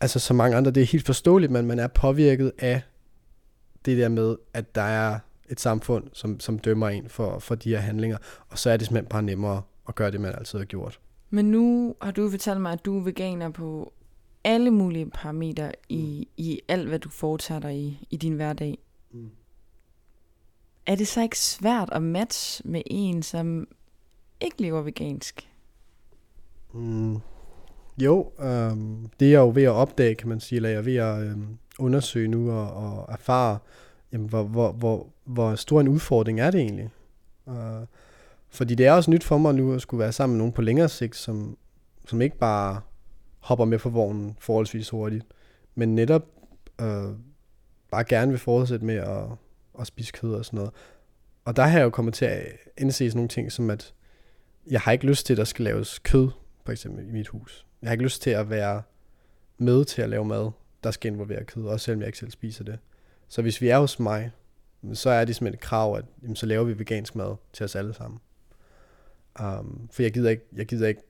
altså 0.00 0.18
så 0.18 0.34
mange 0.34 0.56
andre, 0.56 0.70
det 0.70 0.82
er 0.82 0.86
helt 0.86 1.06
forståeligt, 1.06 1.52
men 1.52 1.66
man 1.66 1.78
er 1.78 1.86
påvirket 1.86 2.52
af 2.58 2.82
det 3.84 3.98
der 3.98 4.08
med, 4.08 4.36
at 4.54 4.74
der 4.74 4.82
er 4.82 5.18
et 5.50 5.60
samfund, 5.60 6.04
som, 6.12 6.40
som 6.40 6.58
dømmer 6.58 6.88
en 6.88 7.08
for, 7.08 7.38
for 7.38 7.54
de 7.54 7.68
her 7.68 7.78
handlinger, 7.78 8.18
og 8.48 8.58
så 8.58 8.70
er 8.70 8.76
det 8.76 8.86
simpelthen 8.86 9.08
bare 9.08 9.22
nemmere 9.22 9.62
at 9.88 9.94
gøre 9.94 10.10
det, 10.10 10.20
man 10.20 10.34
altid 10.34 10.58
har 10.58 10.66
gjort. 10.66 11.00
Men 11.30 11.50
nu 11.50 11.94
har 12.02 12.10
du 12.10 12.30
fortalt 12.30 12.60
mig, 12.60 12.72
at 12.72 12.84
du 12.84 12.98
er 12.98 13.02
veganer 13.02 13.50
på 13.50 13.92
alle 14.44 14.70
mulige 14.70 15.10
parametre 15.10 15.72
i, 15.88 16.28
i 16.36 16.60
alt, 16.68 16.88
hvad 16.88 16.98
du 16.98 17.08
foretager 17.08 17.60
dig 17.60 17.76
i, 17.76 18.06
i 18.10 18.16
din 18.16 18.32
hverdag. 18.32 18.78
Mm. 19.12 19.30
Er 20.86 20.94
det 20.94 21.08
så 21.08 21.22
ikke 21.22 21.38
svært 21.38 21.88
at 21.92 22.02
matche 22.02 22.68
med 22.68 22.82
en, 22.86 23.22
som 23.22 23.68
ikke 24.40 24.62
lever 24.62 24.82
vegansk? 24.82 25.48
Mm, 26.72 27.16
jo, 27.98 28.32
øhm, 28.40 29.06
det 29.20 29.26
er 29.26 29.30
jeg 29.30 29.38
jo 29.38 29.52
ved 29.54 29.62
at 29.62 29.70
opdage, 29.70 30.14
kan 30.14 30.28
man 30.28 30.40
sige, 30.40 30.56
eller 30.56 30.68
jeg 30.68 30.78
er 30.78 30.82
ved 30.82 30.96
at 30.96 31.22
øhm, 31.22 31.58
undersøge 31.78 32.28
nu 32.28 32.50
og, 32.52 32.70
og 32.70 33.12
erfare, 33.12 33.58
jamen, 34.12 34.28
hvor, 34.28 34.42
hvor, 34.42 34.72
hvor, 34.72 35.06
hvor 35.24 35.54
stor 35.54 35.80
en 35.80 35.88
udfordring 35.88 36.40
er 36.40 36.50
det 36.50 36.60
egentlig. 36.60 36.90
Uh, 37.46 37.54
fordi 38.48 38.74
det 38.74 38.86
er 38.86 38.92
også 38.92 39.10
nyt 39.10 39.24
for 39.24 39.38
mig 39.38 39.54
nu 39.54 39.74
at 39.74 39.82
skulle 39.82 39.98
være 39.98 40.12
sammen 40.12 40.36
med 40.36 40.38
nogen 40.38 40.52
på 40.52 40.62
længere 40.62 40.88
sigt, 40.88 41.16
som, 41.16 41.56
som 42.06 42.20
ikke 42.20 42.38
bare 42.38 42.80
hopper 43.38 43.64
med 43.64 43.78
på 43.78 43.88
vognen 43.88 44.36
forholdsvis 44.38 44.88
hurtigt, 44.88 45.26
men 45.74 45.94
netop 45.94 46.22
øh, 46.80 47.04
bare 47.90 48.04
gerne 48.04 48.30
vil 48.30 48.38
fortsætte 48.38 48.84
med 48.84 48.94
at, 48.94 49.24
at 49.80 49.86
spise 49.86 50.12
kød 50.12 50.34
og 50.34 50.44
sådan 50.44 50.56
noget. 50.56 50.72
Og 51.44 51.56
der 51.56 51.62
har 51.62 51.78
jeg 51.78 51.84
jo 51.84 51.90
kommet 51.90 52.14
til 52.14 52.24
at 52.24 52.46
indse 52.78 53.10
sådan 53.10 53.18
nogle 53.18 53.28
ting, 53.28 53.52
som 53.52 53.70
at 53.70 53.94
jeg 54.70 54.80
har 54.80 54.92
ikke 54.92 55.06
lyst 55.06 55.26
til, 55.26 55.34
at 55.34 55.38
der 55.38 55.44
skal 55.44 55.64
laves 55.64 55.98
kød 55.98 56.28
for 56.64 56.72
eksempel 56.72 57.08
i 57.08 57.12
mit 57.12 57.28
hus. 57.28 57.66
Jeg 57.82 57.88
har 57.88 57.92
ikke 57.92 58.04
lyst 58.04 58.22
til 58.22 58.30
at 58.30 58.50
være 58.50 58.82
med 59.58 59.84
til 59.84 60.02
at 60.02 60.08
lave 60.08 60.24
mad, 60.24 60.50
der 60.84 60.90
skal 60.90 61.12
involvere 61.12 61.44
kød, 61.44 61.64
også 61.64 61.84
selvom 61.84 62.00
jeg 62.00 62.08
ikke 62.08 62.18
selv 62.18 62.30
spiser 62.30 62.64
det. 62.64 62.78
Så 63.30 63.42
hvis 63.42 63.60
vi 63.60 63.68
er 63.68 63.78
hos 63.78 63.98
mig, 63.98 64.30
så 64.92 65.10
er 65.10 65.24
det 65.24 65.36
simpelthen 65.36 65.54
et 65.54 65.60
krav, 65.60 65.96
at 65.96 66.04
jamen, 66.22 66.36
så 66.36 66.46
laver 66.46 66.64
vi 66.64 66.78
vegansk 66.78 67.14
mad 67.14 67.36
til 67.52 67.64
os 67.64 67.76
alle 67.76 67.94
sammen. 67.94 68.20
Um, 69.40 69.88
for 69.92 70.02
jeg 70.02 70.12
gider, 70.12 70.30
ikke, 70.30 70.44
jeg 70.56 70.66
gider 70.66 70.88
ikke 70.88 71.02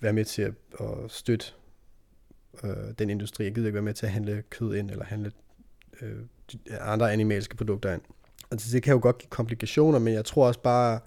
være 0.00 0.12
med 0.12 0.24
til 0.24 0.42
at, 0.42 0.52
at 0.80 1.10
støtte 1.10 1.46
øh, 2.64 2.70
den 2.98 3.10
industri. 3.10 3.44
Jeg 3.44 3.54
gider 3.54 3.66
ikke 3.66 3.74
være 3.74 3.82
med 3.82 3.94
til 3.94 4.06
at 4.06 4.12
handle 4.12 4.42
kød 4.50 4.74
ind, 4.74 4.90
eller 4.90 5.04
handle 5.04 5.32
øh, 6.00 6.16
andre 6.80 7.12
animalske 7.12 7.56
produkter 7.56 7.94
ind. 7.94 8.02
Og 8.50 8.56
det, 8.56 8.72
det 8.72 8.82
kan 8.82 8.92
jo 8.92 9.00
godt 9.02 9.18
give 9.18 9.30
komplikationer, 9.30 9.98
men 9.98 10.14
jeg 10.14 10.24
tror 10.24 10.46
også 10.46 10.60
bare, 10.60 11.00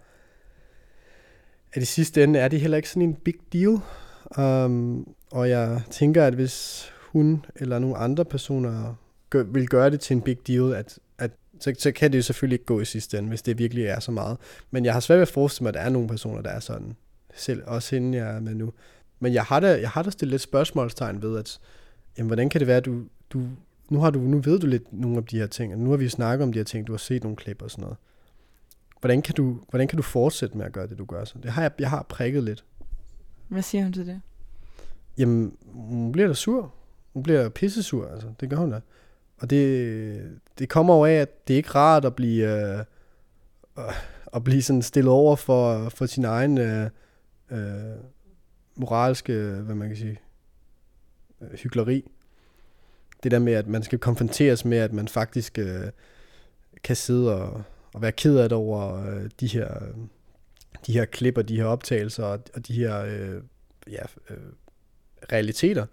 at 1.73 1.81
i 1.81 1.85
sidste 1.85 2.23
ende 2.23 2.39
er 2.39 2.47
det 2.47 2.61
heller 2.61 2.77
ikke 2.77 2.89
sådan 2.89 3.01
en 3.01 3.15
big 3.15 3.35
deal. 3.53 3.77
Um, 4.37 5.15
og 5.31 5.49
jeg 5.49 5.81
tænker, 5.89 6.25
at 6.25 6.33
hvis 6.33 6.85
hun 6.99 7.45
eller 7.55 7.79
nogle 7.79 7.97
andre 7.97 8.25
personer 8.25 8.95
gør, 9.31 9.43
vil 9.43 9.67
gøre 9.67 9.89
det 9.89 9.99
til 9.99 10.15
en 10.15 10.21
big 10.21 10.47
deal, 10.47 10.73
at, 10.73 10.99
at 11.17 11.31
så, 11.59 11.73
så 11.79 11.91
kan 11.91 12.11
det 12.11 12.17
jo 12.17 12.23
selvfølgelig 12.23 12.55
ikke 12.55 12.65
gå 12.65 12.79
i 12.79 12.85
sidste 12.85 13.17
ende, 13.17 13.29
hvis 13.29 13.41
det 13.41 13.57
virkelig 13.57 13.85
er 13.85 13.99
så 13.99 14.11
meget. 14.11 14.37
Men 14.71 14.85
jeg 14.85 14.93
har 14.93 14.99
svært 14.99 15.17
ved 15.17 15.21
at 15.21 15.27
forestille 15.27 15.63
mig, 15.63 15.69
at 15.69 15.73
der 15.73 15.79
er 15.79 15.89
nogle 15.89 16.07
personer, 16.07 16.41
der 16.41 16.49
er 16.49 16.59
sådan. 16.59 16.95
Selv 17.35 17.63
også 17.65 17.95
hende, 17.95 18.17
jeg 18.17 18.35
er 18.35 18.39
med 18.39 18.55
nu. 18.55 18.73
Men 19.19 19.33
jeg 19.33 19.43
har 19.43 19.59
da, 19.59 19.79
jeg 19.79 19.89
har 19.89 20.03
da 20.03 20.09
stillet 20.09 20.31
lidt 20.31 20.41
spørgsmålstegn 20.41 21.21
ved, 21.21 21.37
at 21.37 21.59
jamen, 22.17 22.27
hvordan 22.27 22.49
kan 22.49 22.59
det 22.59 22.67
være, 22.67 22.77
at 22.77 22.85
du, 22.85 23.03
du, 23.29 23.43
nu, 23.89 23.99
har 23.99 24.09
du, 24.09 24.19
nu 24.19 24.39
ved 24.39 24.59
du 24.59 24.67
lidt 24.67 24.93
nogle 24.93 25.17
af 25.17 25.25
de 25.25 25.39
her 25.39 25.47
ting, 25.47 25.73
og 25.73 25.79
nu 25.79 25.89
har 25.89 25.97
vi 25.97 26.09
snakket 26.09 26.43
om 26.43 26.53
de 26.53 26.59
her 26.59 26.63
ting, 26.63 26.87
du 26.87 26.93
har 26.93 26.97
set 26.97 27.23
nogle 27.23 27.35
klip 27.35 27.61
og 27.61 27.71
sådan 27.71 27.81
noget. 27.81 27.97
Hvordan 28.99 29.21
kan 29.21 29.35
du, 29.35 29.57
hvordan 29.69 29.87
kan 29.87 29.97
du 29.97 30.03
fortsætte 30.03 30.57
med 30.57 30.65
at 30.65 30.71
gøre 30.71 30.87
det, 30.87 30.97
du 30.97 31.05
gør 31.05 31.25
så? 31.25 31.35
Det 31.43 31.51
har 31.51 31.61
jeg, 31.61 31.71
jeg 31.79 31.89
har 31.89 32.05
prikket 32.09 32.43
lidt. 32.43 32.63
Hvad 33.47 33.61
siger 33.61 33.83
hun 33.83 33.93
til 33.93 34.07
det? 34.07 34.21
Jamen, 35.17 35.57
hun 35.73 36.11
bliver 36.11 36.27
da 36.27 36.33
sur. 36.33 36.73
Hun 37.13 37.23
bliver 37.23 37.49
pissesur, 37.49 38.07
altså. 38.07 38.27
Det 38.39 38.49
gør 38.49 38.57
hun 38.57 38.71
da. 38.71 38.79
Og 39.41 39.49
det, 39.49 40.39
det 40.59 40.69
kommer 40.69 40.95
jo 40.95 41.05
af, 41.05 41.13
at 41.13 41.47
det 41.47 41.53
er 41.53 41.57
ikke 41.57 41.69
rart 41.69 42.05
at 42.05 42.15
blive, 42.15 42.45
øh, 42.45 42.79
øh, 43.79 43.93
at 44.35 44.43
blive 44.43 44.61
sådan 44.61 44.81
stillet 44.81 45.11
over 45.11 45.35
for, 45.35 45.89
for 45.89 46.05
sin 46.05 46.25
egen 46.25 46.57
øh, 46.57 46.89
øh, 47.51 47.95
moralske, 48.75 49.33
hvad 49.33 49.75
man 49.75 49.87
kan 49.87 49.97
sige, 49.97 50.19
øh, 51.41 51.51
hyggeleri. 51.51 52.11
Det 53.23 53.31
der 53.31 53.39
med, 53.39 53.53
at 53.53 53.67
man 53.67 53.83
skal 53.83 53.99
konfronteres 53.99 54.65
med, 54.65 54.77
at 54.77 54.93
man 54.93 55.07
faktisk 55.07 55.57
øh, 55.57 55.87
kan 56.83 56.95
sidde 56.95 57.35
og, 57.35 57.63
og 57.93 58.01
være 58.01 58.11
ked 58.11 58.37
af 58.37 58.49
det 58.49 58.57
over 58.57 59.05
øh, 59.05 59.29
de 59.39 59.47
her 59.47 59.67
de 60.87 60.93
her 60.93 61.05
klip 61.05 61.37
og 61.37 61.49
de 61.49 61.55
her 61.55 61.65
optagelser 61.65 62.23
og, 62.23 62.39
og 62.53 62.67
de 62.67 62.73
her 62.73 63.03
øh, 63.03 63.41
ja, 63.87 64.03
øh, 64.29 64.37
realiteter. 65.31 65.85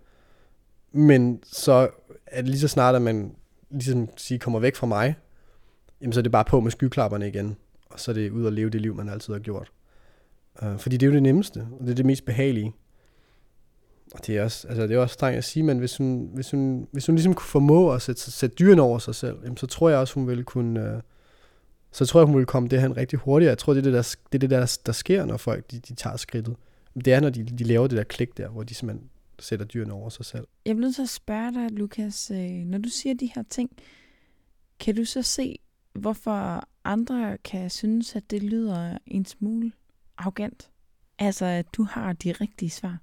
Men 0.93 1.41
så 1.45 1.91
at 2.31 2.49
lige 2.49 2.61
så 2.61 2.69
snart, 2.69 2.95
at 2.95 3.03
man 3.03 3.35
ligesom 3.71 4.09
sige, 4.17 4.39
kommer 4.39 4.59
væk 4.59 4.77
fra 4.77 4.87
mig, 4.87 5.15
jamen 6.01 6.13
så 6.13 6.21
er 6.21 6.23
det 6.23 6.33
bare 6.33 6.45
på 6.45 6.61
med 6.61 6.71
skyklapperne 6.71 7.29
igen, 7.29 7.57
og 7.91 8.01
så 8.01 8.11
er 8.11 8.15
det 8.15 8.31
ud 8.31 8.47
at 8.47 8.53
leve 8.53 8.71
det 8.71 8.81
liv, 8.81 8.95
man 8.95 9.09
altid 9.09 9.33
har 9.33 9.41
gjort. 9.41 9.73
Uh, 10.63 10.79
fordi 10.79 10.97
det 10.97 11.07
er 11.07 11.11
jo 11.11 11.15
det 11.15 11.23
nemmeste, 11.23 11.67
og 11.81 11.85
det 11.85 11.91
er 11.91 11.95
det 11.95 12.07
mest 12.07 12.25
behagelige. 12.25 12.75
Og 14.15 14.27
det 14.27 14.37
er 14.37 14.45
også, 14.45 14.69
altså 14.69 14.83
det 14.83 14.93
er 14.97 14.99
også 14.99 15.13
strengt 15.13 15.39
at 15.39 15.45
sige, 15.45 15.63
men 15.63 15.79
hvis 15.79 15.97
hun, 15.97 16.31
hvis 16.35 16.51
hun, 16.51 16.89
hvis 16.93 17.07
hun 17.07 17.15
ligesom 17.15 17.35
kunne 17.35 17.49
formå 17.49 17.93
at 17.93 18.03
sætte, 18.03 18.21
sætte 18.21 18.57
dyren 18.57 18.79
over 18.79 18.99
sig 18.99 19.15
selv, 19.15 19.37
jamen 19.45 19.57
så 19.57 19.67
tror 19.67 19.89
jeg 19.89 19.99
også, 19.99 20.15
hun 20.15 20.29
ville 20.29 20.45
kunne, 20.45 20.95
uh, 20.95 21.01
så 21.93 22.07
tror 22.07 22.21
jeg, 22.21 22.27
hun 22.27 22.35
ville 22.35 22.47
komme 22.47 22.69
det 22.69 22.81
her 22.81 22.97
rigtig 22.97 23.19
hurtigt. 23.19 23.49
Jeg 23.49 23.59
tror, 23.59 23.73
det 23.73 23.81
er 23.81 23.85
det, 23.85 23.93
der, 23.93 24.17
det, 24.33 24.35
er 24.35 24.39
det 24.39 24.51
der, 24.51 24.79
der 24.87 24.93
sker, 24.93 25.25
når 25.25 25.37
folk 25.37 25.71
de, 25.71 25.79
de 25.79 25.95
tager 25.95 26.17
skridtet. 26.17 26.57
Det 27.05 27.13
er, 27.13 27.21
når 27.21 27.31
de, 27.31 27.45
de 27.45 27.65
laver 27.65 27.87
det 27.87 27.99
der 27.99 28.05
klik 28.05 28.37
der, 28.37 28.49
hvor 28.49 28.63
de 28.63 28.75
simpelthen 28.75 29.11
sætter 29.39 29.67
dyrene 29.67 29.93
over 29.93 30.09
sig 30.09 30.25
selv. 30.25 30.47
Jeg 30.67 30.77
bliver 30.77 30.87
nødt 30.87 30.95
til 30.95 31.03
at 31.03 31.09
spørge 31.09 31.53
dig, 31.55 31.71
Lukas, 31.71 32.31
øh, 32.31 32.51
når 32.51 32.79
du 32.79 32.89
siger 32.89 33.15
de 33.15 33.31
her 33.35 33.43
ting, 33.51 33.71
kan 34.81 34.97
du 34.97 35.05
så 35.05 35.23
se, 35.23 35.59
hvorfor 35.93 36.69
andre 36.85 37.39
kan 37.45 37.71
synes, 37.71 38.17
at 38.17 38.31
det 38.31 38.43
lyder 38.43 38.99
en 39.07 39.25
smule 39.25 39.73
arrogant? 40.19 40.71
Altså, 41.19 41.45
at 41.45 41.67
du 41.73 41.83
har 41.83 42.13
de 42.13 42.33
rigtige 42.33 42.71
svar? 42.71 42.99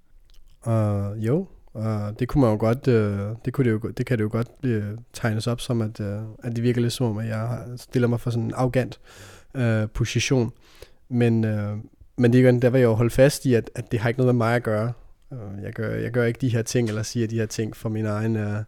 Uh, 0.67 1.25
jo, 1.25 1.47
uh, 1.73 1.83
det 2.19 2.27
kunne 2.27 2.41
man 2.41 2.51
jo 2.51 2.57
godt, 2.57 2.87
uh, 2.87 3.37
det, 3.45 3.53
kunne 3.53 3.65
det, 3.65 3.71
jo, 3.71 3.91
det 3.91 4.05
kan 4.05 4.17
det 4.17 4.23
jo 4.23 4.29
godt 4.31 4.51
uh, 4.63 4.99
tegnes 5.13 5.47
op 5.47 5.61
som, 5.61 5.81
at, 5.81 5.99
uh, 5.99 6.05
at 6.43 6.55
det 6.55 6.63
virker 6.63 6.81
lidt 6.81 6.93
som 6.93 7.05
om, 7.05 7.17
at 7.17 7.27
jeg 7.27 7.63
stiller 7.77 8.07
mig 8.07 8.19
for 8.19 8.29
sådan 8.29 8.43
en 8.43 8.53
arrogant 8.53 8.99
uh, 9.57 9.89
position. 9.93 10.51
Men, 11.09 11.43
uh, 11.43 11.79
men 12.17 12.33
det, 12.33 12.61
der 12.61 12.69
vil 12.69 12.79
jeg 12.79 12.85
jo 12.85 12.93
holde 12.93 13.09
fast 13.09 13.45
i, 13.45 13.53
at, 13.53 13.69
at 13.75 13.91
det 13.91 13.99
har 13.99 14.09
ikke 14.09 14.19
noget 14.19 14.35
med 14.35 14.45
mig 14.45 14.55
at 14.55 14.63
gøre. 14.63 14.93
Jeg 15.63 15.73
gør, 15.73 15.95
jeg 15.95 16.11
gør 16.11 16.25
ikke 16.25 16.41
de 16.41 16.49
her 16.49 16.61
ting, 16.61 16.87
eller 16.87 17.03
siger 17.03 17.27
de 17.27 17.35
her 17.35 17.45
ting 17.45 17.75
for 17.75 17.89
min 17.89 18.05
egen 18.05 18.35
uh, 18.35 18.63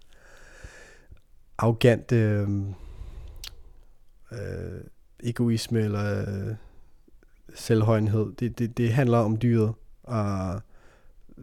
arrogante 1.57 2.47
uh, 4.31 4.37
egoisme 5.23 5.79
eller 5.79 6.21
uh, 6.21 6.55
selvhøjenhed. 7.55 8.33
Det, 8.39 8.59
det, 8.59 8.77
det 8.77 8.93
handler 8.93 9.17
om 9.17 9.37
dyret, 9.37 9.73
og 10.03 10.61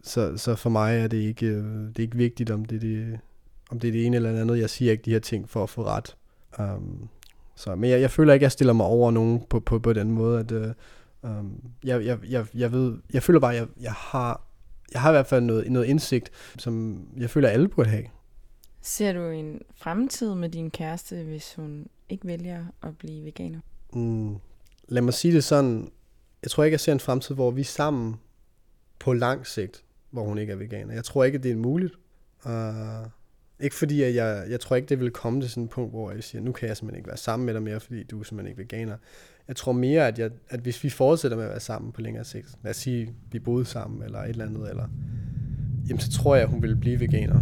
så, 0.03 0.37
så 0.37 0.55
for 0.55 0.69
mig 0.69 0.97
er 0.97 1.07
det 1.07 1.17
ikke, 1.17 1.57
det 1.87 1.99
er 1.99 2.03
ikke 2.03 2.17
vigtigt, 2.17 2.51
om 2.51 2.65
det, 2.65 2.81
det, 2.81 3.19
om 3.71 3.79
det 3.79 3.87
er 3.87 3.91
det 3.91 4.05
ene 4.05 4.15
eller 4.15 4.41
andet. 4.41 4.59
Jeg 4.59 4.69
siger 4.69 4.91
ikke 4.91 5.03
de 5.05 5.11
her 5.11 5.19
ting 5.19 5.49
for 5.49 5.63
at 5.63 5.69
få 5.69 5.83
ret. 5.83 6.15
Um, 6.59 7.09
så, 7.55 7.75
men 7.75 7.89
jeg, 7.89 8.01
jeg 8.01 8.11
føler 8.11 8.33
ikke, 8.33 8.43
at 8.43 8.45
jeg 8.45 8.51
stiller 8.51 8.73
mig 8.73 8.85
over 8.85 9.11
nogen 9.11 9.45
på, 9.49 9.59
på, 9.59 9.79
på 9.79 9.93
den 9.93 10.11
måde, 10.11 10.39
at 10.39 10.51
uh, 10.51 10.71
um, 11.23 11.61
jeg, 11.83 12.05
jeg, 12.05 12.19
jeg, 12.29 12.45
jeg 12.53 12.71
ved, 12.71 12.97
jeg 13.13 13.23
føler 13.23 13.39
bare, 13.39 13.53
at 13.53 13.59
jeg, 13.59 13.67
jeg 13.81 13.91
har, 13.93 14.44
jeg 14.93 15.01
har 15.01 15.09
i 15.09 15.13
hvert 15.13 15.27
fald 15.27 15.43
noget, 15.43 15.71
noget 15.71 15.85
indsigt, 15.85 16.31
som 16.57 17.03
jeg 17.17 17.29
føler, 17.29 17.49
alle 17.49 17.67
burde 17.67 17.89
have. 17.89 18.05
Ser 18.81 19.13
du 19.13 19.29
en 19.29 19.61
fremtid 19.75 20.35
med 20.35 20.49
din 20.49 20.71
kæreste, 20.71 21.23
hvis 21.23 21.53
hun 21.55 21.87
ikke 22.09 22.27
vælger 22.27 22.65
at 22.83 22.97
blive 22.97 23.25
veganer? 23.25 23.59
Mm, 23.93 24.35
lad 24.87 25.01
mig 25.01 25.13
sige 25.13 25.33
det 25.33 25.43
sådan, 25.43 25.91
jeg 26.43 26.51
tror 26.51 26.63
ikke, 26.63 26.73
jeg 26.73 26.79
ser 26.79 26.91
en 26.91 26.99
fremtid, 26.99 27.35
hvor 27.35 27.51
vi 27.51 27.61
er 27.61 27.65
sammen 27.65 28.15
på 28.99 29.13
lang 29.13 29.47
sigt, 29.47 29.83
hvor 30.11 30.23
hun 30.23 30.37
ikke 30.37 30.53
er 30.53 30.57
veganer. 30.57 30.93
Jeg 30.93 31.03
tror 31.03 31.23
ikke, 31.23 31.37
at 31.37 31.43
det 31.43 31.51
er 31.51 31.55
muligt. 31.55 31.93
Uh, 32.45 32.51
ikke 33.59 33.75
fordi, 33.75 34.01
at 34.01 34.15
jeg, 34.15 34.45
jeg 34.49 34.59
tror 34.59 34.75
ikke, 34.75 34.89
det 34.89 34.99
vil 34.99 35.11
komme 35.11 35.41
til 35.41 35.49
sådan 35.49 35.63
et 35.63 35.69
punkt, 35.69 35.91
hvor 35.91 36.11
jeg 36.11 36.23
siger, 36.23 36.41
nu 36.41 36.51
kan 36.51 36.67
jeg 36.67 36.77
simpelthen 36.77 36.99
ikke 36.99 37.07
være 37.07 37.17
sammen 37.17 37.45
med 37.45 37.53
dig 37.53 37.63
mere, 37.63 37.79
fordi 37.79 38.03
du 38.03 38.19
er 38.19 38.23
simpelthen 38.23 38.49
ikke 38.51 38.61
veganer. 38.61 38.97
Jeg 39.47 39.55
tror 39.55 39.71
mere, 39.71 40.07
at, 40.07 40.19
jeg, 40.19 40.31
at 40.49 40.59
hvis 40.59 40.83
vi 40.83 40.89
fortsætter 40.89 41.37
med 41.37 41.45
at 41.45 41.49
være 41.49 41.59
sammen 41.59 41.91
på 41.91 42.01
længere 42.01 42.25
sigt, 42.25 42.47
lad 42.63 42.69
os 42.69 42.77
sige, 42.77 43.13
vi 43.31 43.39
boede 43.39 43.65
sammen, 43.65 44.03
eller 44.03 44.19
et 44.19 44.29
eller 44.29 44.45
andet, 44.45 44.69
eller, 44.69 44.87
jamen 45.89 45.99
så 45.99 46.11
tror 46.11 46.35
jeg, 46.35 46.43
at 46.43 46.49
hun 46.49 46.61
vil 46.61 46.75
blive 46.75 46.99
veganer. 46.99 47.41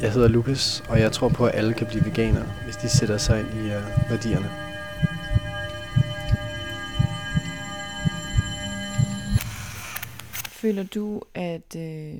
Jeg 0.00 0.12
hedder 0.12 0.28
Lukas, 0.28 0.84
og 0.88 1.00
jeg 1.00 1.12
tror 1.12 1.28
på, 1.28 1.46
at 1.46 1.54
alle 1.54 1.74
kan 1.74 1.86
blive 1.86 2.04
veganer, 2.04 2.44
hvis 2.64 2.76
de 2.76 2.88
sætter 2.88 3.18
sig 3.18 3.40
ind 3.40 3.48
i 3.48 3.60
uh, 3.60 4.10
værdierne. 4.10 4.46
Føler 10.60 10.84
du, 10.84 11.22
at, 11.34 11.76
øh, 11.76 12.14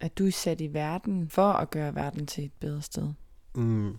at 0.00 0.18
du 0.18 0.26
er 0.26 0.30
sat 0.30 0.60
i 0.60 0.74
verden 0.74 1.28
for 1.28 1.52
at 1.52 1.70
gøre 1.70 1.94
verden 1.94 2.26
til 2.26 2.44
et 2.44 2.52
bedre 2.60 2.82
sted? 2.82 3.08
Mm. 3.54 3.96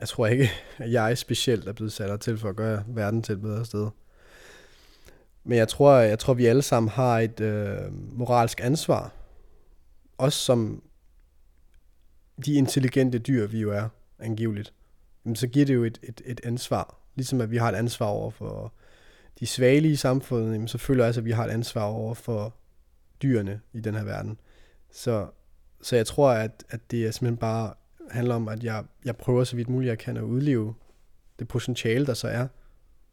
Jeg 0.00 0.08
tror 0.08 0.26
ikke, 0.26 0.50
at 0.78 0.92
jeg 0.92 1.18
specielt 1.18 1.68
er 1.68 1.72
blevet 1.72 1.92
sat 1.92 2.20
til 2.20 2.38
for 2.38 2.48
at 2.48 2.56
gøre 2.56 2.84
verden 2.86 3.22
til 3.22 3.32
et 3.32 3.40
bedre 3.40 3.64
sted. 3.64 3.90
Men 5.44 5.58
jeg 5.58 5.68
tror, 5.68 5.96
jeg 5.96 6.18
tror 6.18 6.34
vi 6.34 6.46
alle 6.46 6.62
sammen 6.62 6.90
har 6.90 7.18
et 7.20 7.40
øh, 7.40 7.78
moralsk 7.92 8.60
ansvar. 8.60 9.12
Også 10.18 10.38
som 10.38 10.82
de 12.46 12.54
intelligente 12.54 13.18
dyr, 13.18 13.46
vi 13.46 13.60
jo 13.60 13.72
er, 13.72 13.88
angiveligt. 14.18 14.72
Jamen, 15.24 15.36
så 15.36 15.46
giver 15.46 15.66
det 15.66 15.74
jo 15.74 15.84
et, 15.84 15.98
et, 16.02 16.22
et 16.24 16.40
ansvar. 16.44 16.98
Ligesom 17.14 17.40
at 17.40 17.50
vi 17.50 17.56
har 17.56 17.68
et 17.68 17.74
ansvar 17.74 18.06
over 18.06 18.30
for 18.30 18.72
de 19.40 19.46
svage 19.46 19.88
i 19.88 19.96
samfundet, 19.96 20.52
jamen, 20.52 20.68
så 20.68 20.78
føler 20.78 21.04
jeg 21.04 21.06
altså, 21.06 21.20
at 21.20 21.24
vi 21.24 21.30
har 21.30 21.44
et 21.44 21.50
ansvar 21.50 21.84
over 21.84 22.14
for 22.14 22.54
dyrene 23.22 23.60
i 23.72 23.80
den 23.80 23.94
her 23.94 24.04
verden. 24.04 24.38
Så, 24.92 25.26
så 25.82 25.96
jeg 25.96 26.06
tror, 26.06 26.30
at, 26.30 26.64
at 26.68 26.90
det 26.90 27.06
er 27.06 27.10
simpelthen 27.10 27.36
bare 27.36 27.74
handler 28.10 28.34
om, 28.34 28.48
at 28.48 28.64
jeg, 28.64 28.84
jeg 29.04 29.16
prøver 29.16 29.44
så 29.44 29.56
vidt 29.56 29.68
muligt, 29.68 29.90
jeg 29.90 29.98
kan 29.98 30.16
at 30.16 30.22
udleve 30.22 30.74
det 31.38 31.48
potentiale, 31.48 32.06
der 32.06 32.14
så 32.14 32.28
er 32.28 32.46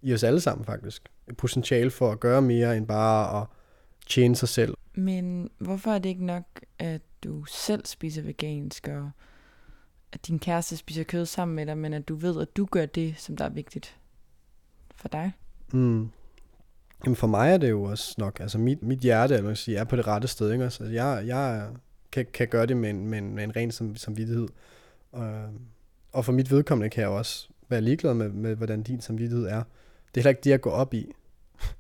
i 0.02 0.14
os 0.14 0.24
alle 0.24 0.42
sammen 0.42 0.66
faktisk. 0.66 1.10
Et 1.30 1.38
potentiale 1.38 1.92
for 1.92 2.12
at 2.12 2.20
gøre 2.20 2.42
mere 2.42 2.78
end 2.78 2.88
bare 2.88 3.42
at 3.42 3.48
tjene 4.08 4.36
sig 4.36 4.50
selv. 4.50 4.74
Men 4.94 5.50
hvorfor 5.58 5.92
er 5.92 6.00
det 6.00 6.10
ikke 6.10 6.26
nok, 6.26 6.44
at 6.80 7.02
du 7.24 7.46
selv 7.46 7.86
spiser 7.86 8.22
vegansk, 8.22 8.88
og 8.88 9.12
at 10.12 10.28
din 10.28 10.40
kæreste 10.40 10.78
spiser 10.78 11.04
kød 11.04 11.26
sammen 11.26 11.56
med 11.56 11.66
dig, 11.66 11.78
men 11.78 11.94
at 11.94 12.08
du 12.08 12.16
ved, 12.16 12.42
at 12.42 12.58
du 12.58 12.66
gør 12.66 12.86
det, 12.86 13.16
som 13.18 13.38
der 13.38 13.46
er 13.46 13.50
vigtigt 13.50 13.98
for 14.96 15.08
dig? 15.08 15.32
Mm. 15.74 16.10
Jamen 17.06 17.16
for 17.16 17.28
mig 17.28 17.54
er 17.54 17.58
det 17.58 17.70
jo 17.70 17.84
også 17.84 18.16
nok, 18.18 18.40
altså 18.40 18.58
mit, 18.58 18.84
mit 18.84 19.00
hjerte 19.00 19.42
man 19.42 19.56
sige, 19.56 19.78
er 19.78 19.84
på 19.84 19.96
det 19.96 20.08
rette 20.08 20.28
sted. 20.28 20.52
Ikke? 20.52 20.64
Altså 20.64 20.86
jeg, 20.86 21.24
jeg 21.26 21.70
kan, 22.12 22.26
kan 22.34 22.48
gøre 22.48 22.66
det 22.66 22.78
med 22.78 22.90
en, 22.90 23.08
med 23.08 23.18
en, 23.18 23.36
med 23.36 23.44
en 23.44 23.56
ren 23.56 23.72
som, 23.72 23.96
samvittighed. 23.96 24.48
Og, 25.12 25.50
og 26.12 26.26
for 26.26 26.32
mit 26.32 26.52
vedkommende 26.52 26.90
kan 26.90 27.02
jeg 27.02 27.10
også 27.10 27.50
være 27.70 27.82
ligeglad 27.82 28.14
med, 28.14 28.30
med, 28.30 28.56
hvordan 28.56 28.84
din 28.84 29.02
samvittighed 29.02 29.46
er. 29.48 29.64
Det 30.08 30.18
er 30.18 30.22
heller 30.22 30.30
ikke 30.30 30.42
det, 30.44 30.50
jeg 30.50 30.62
går 30.62 30.72
op 30.72 30.94
i. 30.94 31.12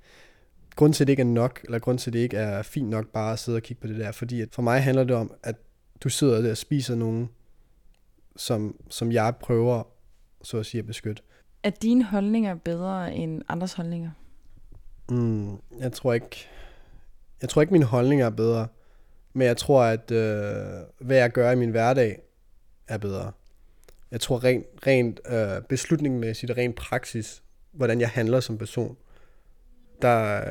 grund 0.75 0.93
til, 0.93 1.03
at 1.03 1.07
det 1.07 1.13
ikke 1.13 1.21
er 1.21 1.25
nok, 1.25 1.61
eller 1.63 1.79
grund 1.79 1.99
til, 1.99 2.09
at 2.09 2.13
det 2.13 2.19
ikke 2.19 2.37
er 2.37 2.61
fint 2.61 2.89
nok 2.89 3.07
bare 3.07 3.33
at 3.33 3.39
sidde 3.39 3.55
og 3.55 3.61
kigge 3.61 3.81
på 3.81 3.87
det 3.87 3.97
der, 3.97 4.11
fordi 4.11 4.41
at 4.41 4.49
for 4.51 4.61
mig 4.61 4.83
handler 4.83 5.03
det 5.03 5.15
om, 5.15 5.33
at 5.43 5.55
du 6.03 6.09
sidder 6.09 6.41
der 6.41 6.51
og 6.51 6.57
spiser 6.57 6.95
nogen, 6.95 7.29
som, 8.35 8.75
som 8.89 9.11
jeg 9.11 9.35
prøver, 9.39 9.83
så 10.43 10.57
at 10.57 10.65
sige, 10.65 10.79
at 10.79 10.87
beskytte. 10.87 11.23
Er 11.63 11.69
dine 11.69 12.03
holdninger 12.03 12.55
bedre 12.55 13.13
end 13.13 13.41
andres 13.49 13.73
holdninger? 13.73 14.11
Mm, 15.09 15.57
jeg 15.79 15.91
tror 15.93 16.13
ikke, 16.13 16.47
jeg 17.41 17.49
tror 17.49 17.61
ikke, 17.61 17.73
mine 17.73 17.85
holdninger 17.85 18.25
er 18.25 18.29
bedre, 18.29 18.67
men 19.33 19.47
jeg 19.47 19.57
tror, 19.57 19.83
at 19.83 20.11
øh, 20.11 20.55
hvad 20.99 21.17
jeg 21.17 21.31
gør 21.31 21.51
i 21.51 21.55
min 21.55 21.69
hverdag 21.69 22.21
er 22.91 22.97
bedre. 22.97 23.31
Jeg 24.11 24.21
tror 24.21 24.43
rent, 24.43 24.65
rent 24.87 25.19
øh, 25.29 25.61
beslutningsmæssigt 25.69 26.51
og 26.51 26.57
rent 26.57 26.75
praksis, 26.75 27.41
hvordan 27.71 28.01
jeg 28.01 28.09
handler 28.09 28.39
som 28.39 28.57
person, 28.57 28.97
der, 30.01 30.41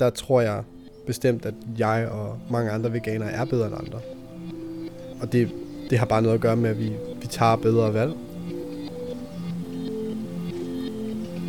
der 0.00 0.10
tror 0.10 0.40
jeg 0.40 0.64
bestemt, 1.06 1.46
at 1.46 1.54
jeg 1.78 2.08
og 2.10 2.38
mange 2.50 2.70
andre 2.70 2.92
veganere 2.92 3.32
er 3.32 3.44
bedre 3.44 3.66
end 3.66 3.76
andre. 3.78 4.00
Og 5.20 5.32
det, 5.32 5.50
det 5.90 5.98
har 5.98 6.06
bare 6.06 6.22
noget 6.22 6.34
at 6.34 6.40
gøre 6.40 6.56
med, 6.56 6.70
at 6.70 6.78
vi, 6.78 6.92
vi 7.20 7.26
tager 7.26 7.56
bedre 7.56 7.94
valg. 7.94 8.12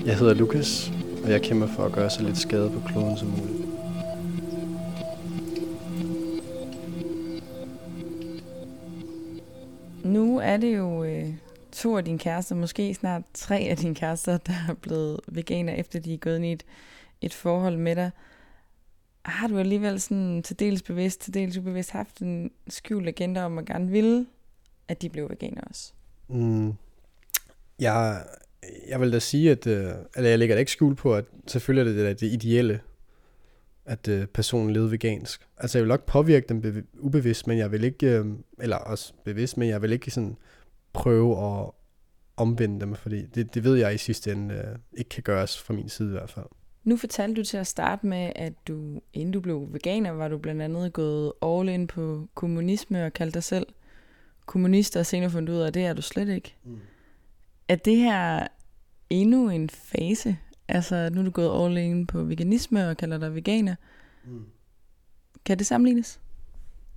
Jeg 0.06 0.18
hedder 0.18 0.34
Lukas, 0.34 0.92
og 1.24 1.32
jeg 1.32 1.42
kæmper 1.42 1.68
for 1.68 1.86
at 1.86 1.92
gøre 1.92 2.10
så 2.10 2.24
lidt 2.24 2.38
skade 2.38 2.70
på 2.70 2.88
kloden 2.88 3.18
som 3.18 3.28
muligt. 3.28 3.55
Er 10.46 10.58
det 10.58 10.78
jo 10.78 11.04
øh, 11.04 11.34
to 11.72 11.98
af 11.98 12.06
dine 12.06 12.20
kærester, 12.20 12.56
måske 12.56 12.94
snart 12.94 13.24
tre 13.34 13.58
af 13.58 13.78
dine 13.78 13.96
kærester, 13.96 14.38
der 14.48 14.54
er 14.70 14.74
blevet 14.74 15.20
veganer, 15.28 15.74
efter 15.74 16.00
de 16.00 16.14
er 16.14 16.18
gået 16.18 16.36
ind 16.36 16.46
i 16.46 16.52
et, 16.52 16.66
et 17.22 17.34
forhold 17.34 17.78
med 17.78 17.96
dig. 17.96 18.12
Har 19.26 19.48
du 19.48 19.58
alligevel 19.58 20.02
sådan 20.02 20.44
til 20.44 20.60
dels 20.60 20.82
bevidst, 20.82 21.22
til 21.22 21.34
dels 21.34 21.58
ubevidst 21.58 21.92
haft 21.92 22.20
en 22.20 22.52
skjult 22.68 23.08
agenda 23.08 23.46
om 23.46 23.58
at 23.58 23.66
gerne 23.66 23.92
ville, 23.92 24.26
at 24.88 25.02
de 25.02 25.10
blev 25.10 25.30
veganer 25.30 25.62
også? 25.62 25.94
Mm. 26.28 26.74
Jeg, 27.80 28.24
jeg 28.88 29.02
vil 29.02 29.14
da 29.14 29.20
sige, 29.20 29.52
at 29.52 29.68
øh, 29.68 29.92
eller 30.16 30.30
jeg 30.30 30.40
lægger 30.40 30.56
da 30.56 30.60
ikke 30.60 30.72
skjul 30.72 30.96
på, 30.96 31.16
at 31.16 31.26
selvfølgelig 31.48 31.92
er 31.92 31.96
det 31.96 32.08
det, 32.08 32.20
det 32.20 32.44
ideelle, 32.44 32.80
at 33.86 34.08
øh, 34.08 34.28
personen 34.28 34.74
levede 34.74 34.92
vegansk. 34.92 35.48
Altså 35.58 35.78
jeg 35.78 35.84
vil 35.84 35.90
nok 35.90 36.06
påvirke 36.06 36.46
dem 36.50 36.88
ubevidst, 37.00 37.48
men 37.48 37.58
jeg 37.58 37.72
vil 37.72 37.84
ikke, 37.84 38.08
øh, 38.08 38.26
eller 38.60 38.78
også 38.78 39.14
bevidst, 39.24 39.58
men 39.58 39.70
jeg 39.70 39.82
vil 39.82 39.92
ikke 39.92 40.12
sådan 40.12 40.38
prøve 40.94 41.60
at 41.60 41.72
omvende 42.38 42.80
dem, 42.80 42.96
fordi 42.96 43.26
det, 43.26 43.54
det 43.54 43.64
ved 43.64 43.76
jeg 43.76 43.96
i 43.96 43.98
sidste 43.98 44.32
ende 44.32 44.56
øh, 44.56 44.78
ikke 44.98 45.10
kan 45.10 45.24
gøres 45.24 45.62
fra 45.62 45.74
min 45.74 45.90
side 45.90 46.10
i 46.10 46.12
hvert 46.12 46.32
fald. 46.32 46.46
Nu 46.84 46.98
fortalte 46.98 47.42
du 47.42 47.46
til 47.46 47.58
at 47.58 47.68
starte 47.68 48.08
med, 48.08 48.32
at 48.36 48.54
du, 48.68 49.02
inden 49.14 49.32
du 49.32 49.40
blev 49.40 49.68
veganer, 49.72 50.12
var 50.12 50.28
du 50.28 50.38
blandt 50.38 50.62
andet 50.62 50.94
gået 50.94 51.34
all 51.42 51.70
in 51.70 51.88
på 51.88 52.28
kommunisme 52.34 53.06
og 53.06 53.14
kaldte 53.14 53.34
dig 53.34 53.44
selv 53.44 53.66
kommunist, 54.46 54.96
og 54.96 55.06
senere 55.06 55.30
fundet 55.30 55.54
ud 55.54 55.60
af, 55.60 55.68
at 55.68 55.74
det 55.74 55.86
er 55.86 55.94
du 55.94 56.02
slet 56.02 56.30
ikke. 56.30 56.56
Mm. 56.64 56.80
Er 57.68 57.76
det 57.76 57.98
her 57.98 58.48
endnu 59.10 59.50
en 59.50 59.70
fase? 59.70 60.38
Altså, 60.68 61.10
nu 61.14 61.20
er 61.20 61.26
du 61.26 61.32
gået 61.32 61.66
all 61.66 61.78
in 61.78 62.08
på 62.08 62.24
veganisme 62.24 62.90
og 62.90 62.98
kalder 62.98 63.18
dig 63.18 63.36
veganer. 63.36 63.76
Mm. 64.26 64.46
Kan 65.46 65.58
det 65.58 65.68
sammenlignes? 65.68 66.20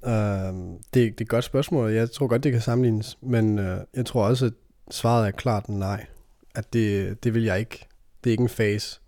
Uh, 0.03 0.11
det, 0.11 0.95
det 0.95 1.07
er 1.07 1.11
et 1.21 1.29
godt 1.29 1.45
spørgsmål. 1.45 1.93
Jeg 1.93 2.11
tror 2.11 2.27
godt, 2.27 2.45
det 2.45 2.53
kan 2.53 2.61
sammenlignes. 2.61 3.19
Men 3.23 3.59
uh, 3.59 3.77
jeg 3.95 4.07
tror 4.07 4.25
også, 4.25 4.47
at 4.47 4.53
svaret 4.91 5.27
er 5.27 5.31
klart 5.31 5.69
nej. 5.69 6.07
At 6.55 6.73
det, 6.73 7.25
det 7.25 7.35
vil 7.35 7.45
jeg 7.45 7.59
ikke. 7.59 7.87
Det 8.25 8.31
er 8.31 8.33
ikke 8.33 8.43
en 8.43 8.49
fase. 8.49 9.01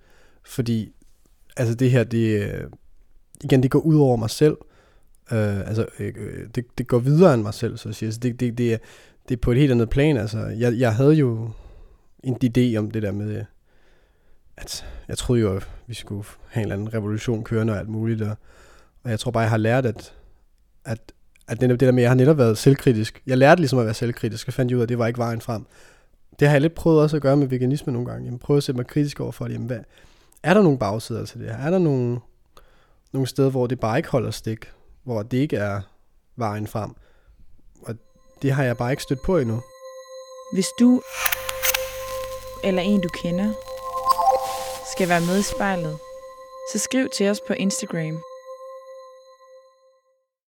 Fordi 0.44 0.92
altså 1.56 1.74
det 1.74 1.90
her, 1.90 2.04
det, 2.04 2.50
igen, 3.44 3.62
det 3.62 3.70
går 3.70 3.78
ud 3.80 3.98
over 3.98 4.16
mig 4.16 4.30
selv. 4.30 4.56
Uh, 5.32 5.60
altså, 5.68 5.86
det, 6.54 6.64
det 6.78 6.86
går 6.86 6.98
videre 6.98 7.34
end 7.34 7.42
mig 7.42 7.54
selv, 7.54 7.76
så 7.76 7.88
at 7.88 7.94
sige. 7.94 8.06
Altså, 8.06 8.20
det, 8.20 8.40
det, 8.40 8.58
det, 8.58 8.72
er, 8.72 8.78
det 9.28 9.36
er 9.36 9.40
på 9.40 9.50
et 9.52 9.58
helt 9.58 9.72
andet 9.72 9.90
plan. 9.90 10.16
Altså, 10.16 10.38
jeg, 10.38 10.78
jeg 10.78 10.94
havde 10.94 11.14
jo 11.14 11.50
en 12.24 12.36
idé 12.44 12.76
om 12.76 12.90
det 12.90 13.02
der 13.02 13.12
med, 13.12 13.44
at 14.60 14.86
jeg 15.08 15.18
troede 15.18 15.42
jo, 15.42 15.56
at 15.56 15.68
vi 15.86 15.94
skulle 15.94 16.24
have 16.48 16.62
en 16.62 16.72
eller 16.72 16.74
anden 16.74 16.94
revolution 16.94 17.44
kørende 17.44 17.72
og 17.72 17.78
alt 17.78 17.88
muligt. 17.88 18.22
Og, 18.22 18.36
og 19.04 19.10
jeg 19.10 19.20
tror 19.20 19.30
bare, 19.30 19.42
jeg 19.42 19.50
har 19.50 19.56
lært, 19.56 19.86
at, 19.86 20.14
at, 20.84 21.12
at 21.48 21.60
det, 21.60 21.70
det 21.70 21.80
der 21.80 21.92
med, 21.92 22.02
at 22.02 22.02
jeg 22.02 22.10
har 22.10 22.14
netop 22.14 22.38
været 22.38 22.58
selvkritisk. 22.58 23.22
Jeg 23.26 23.38
lærte 23.38 23.60
ligesom 23.60 23.78
at 23.78 23.84
være 23.84 23.94
selvkritisk, 23.94 24.48
og 24.48 24.54
fandt 24.54 24.72
ud 24.72 24.78
af, 24.78 24.82
at 24.82 24.88
det 24.88 24.98
var 24.98 25.06
ikke 25.06 25.18
vejen 25.18 25.40
frem. 25.40 25.66
Det 26.40 26.48
har 26.48 26.54
jeg 26.54 26.60
lidt 26.60 26.74
prøvet 26.74 27.02
også 27.02 27.16
at 27.16 27.22
gøre 27.22 27.36
med 27.36 27.46
veganisme 27.46 27.92
nogle 27.92 28.10
gange. 28.10 28.30
Jeg 28.30 28.40
prøver 28.40 28.58
at 28.58 28.64
sætte 28.64 28.76
mig 28.76 28.86
kritisk 28.86 29.20
over 29.20 29.32
for 29.32 29.44
det. 29.44 29.54
Jamen, 29.54 29.66
hvad, 29.66 29.78
er 30.42 30.54
der 30.54 30.62
nogle 30.62 30.78
bagsider 30.78 31.24
til 31.24 31.40
det 31.40 31.48
her? 31.48 31.56
Er 31.56 31.70
der 31.70 31.78
nogle, 31.78 32.20
nogle 33.12 33.26
steder, 33.28 33.50
hvor 33.50 33.66
det 33.66 33.80
bare 33.80 33.96
ikke 33.96 34.08
holder 34.08 34.30
stik? 34.30 34.72
Hvor 35.04 35.22
det 35.22 35.36
ikke 35.36 35.56
er 35.56 35.80
vejen 36.36 36.66
frem? 36.66 36.90
Og 37.82 37.94
det 38.42 38.52
har 38.52 38.64
jeg 38.64 38.76
bare 38.76 38.90
ikke 38.90 39.02
stødt 39.02 39.22
på 39.24 39.38
endnu. 39.38 39.62
Hvis 40.52 40.66
du 40.80 41.02
eller 42.64 42.82
en 42.82 43.00
du 43.00 43.08
kender 43.22 43.52
skal 44.92 45.08
være 45.08 45.20
med 45.20 45.38
i 45.38 45.42
spejlet, 45.42 45.98
så 46.72 46.78
skriv 46.78 47.08
til 47.08 47.28
os 47.28 47.40
på 47.40 47.52
Instagram. 47.52 48.22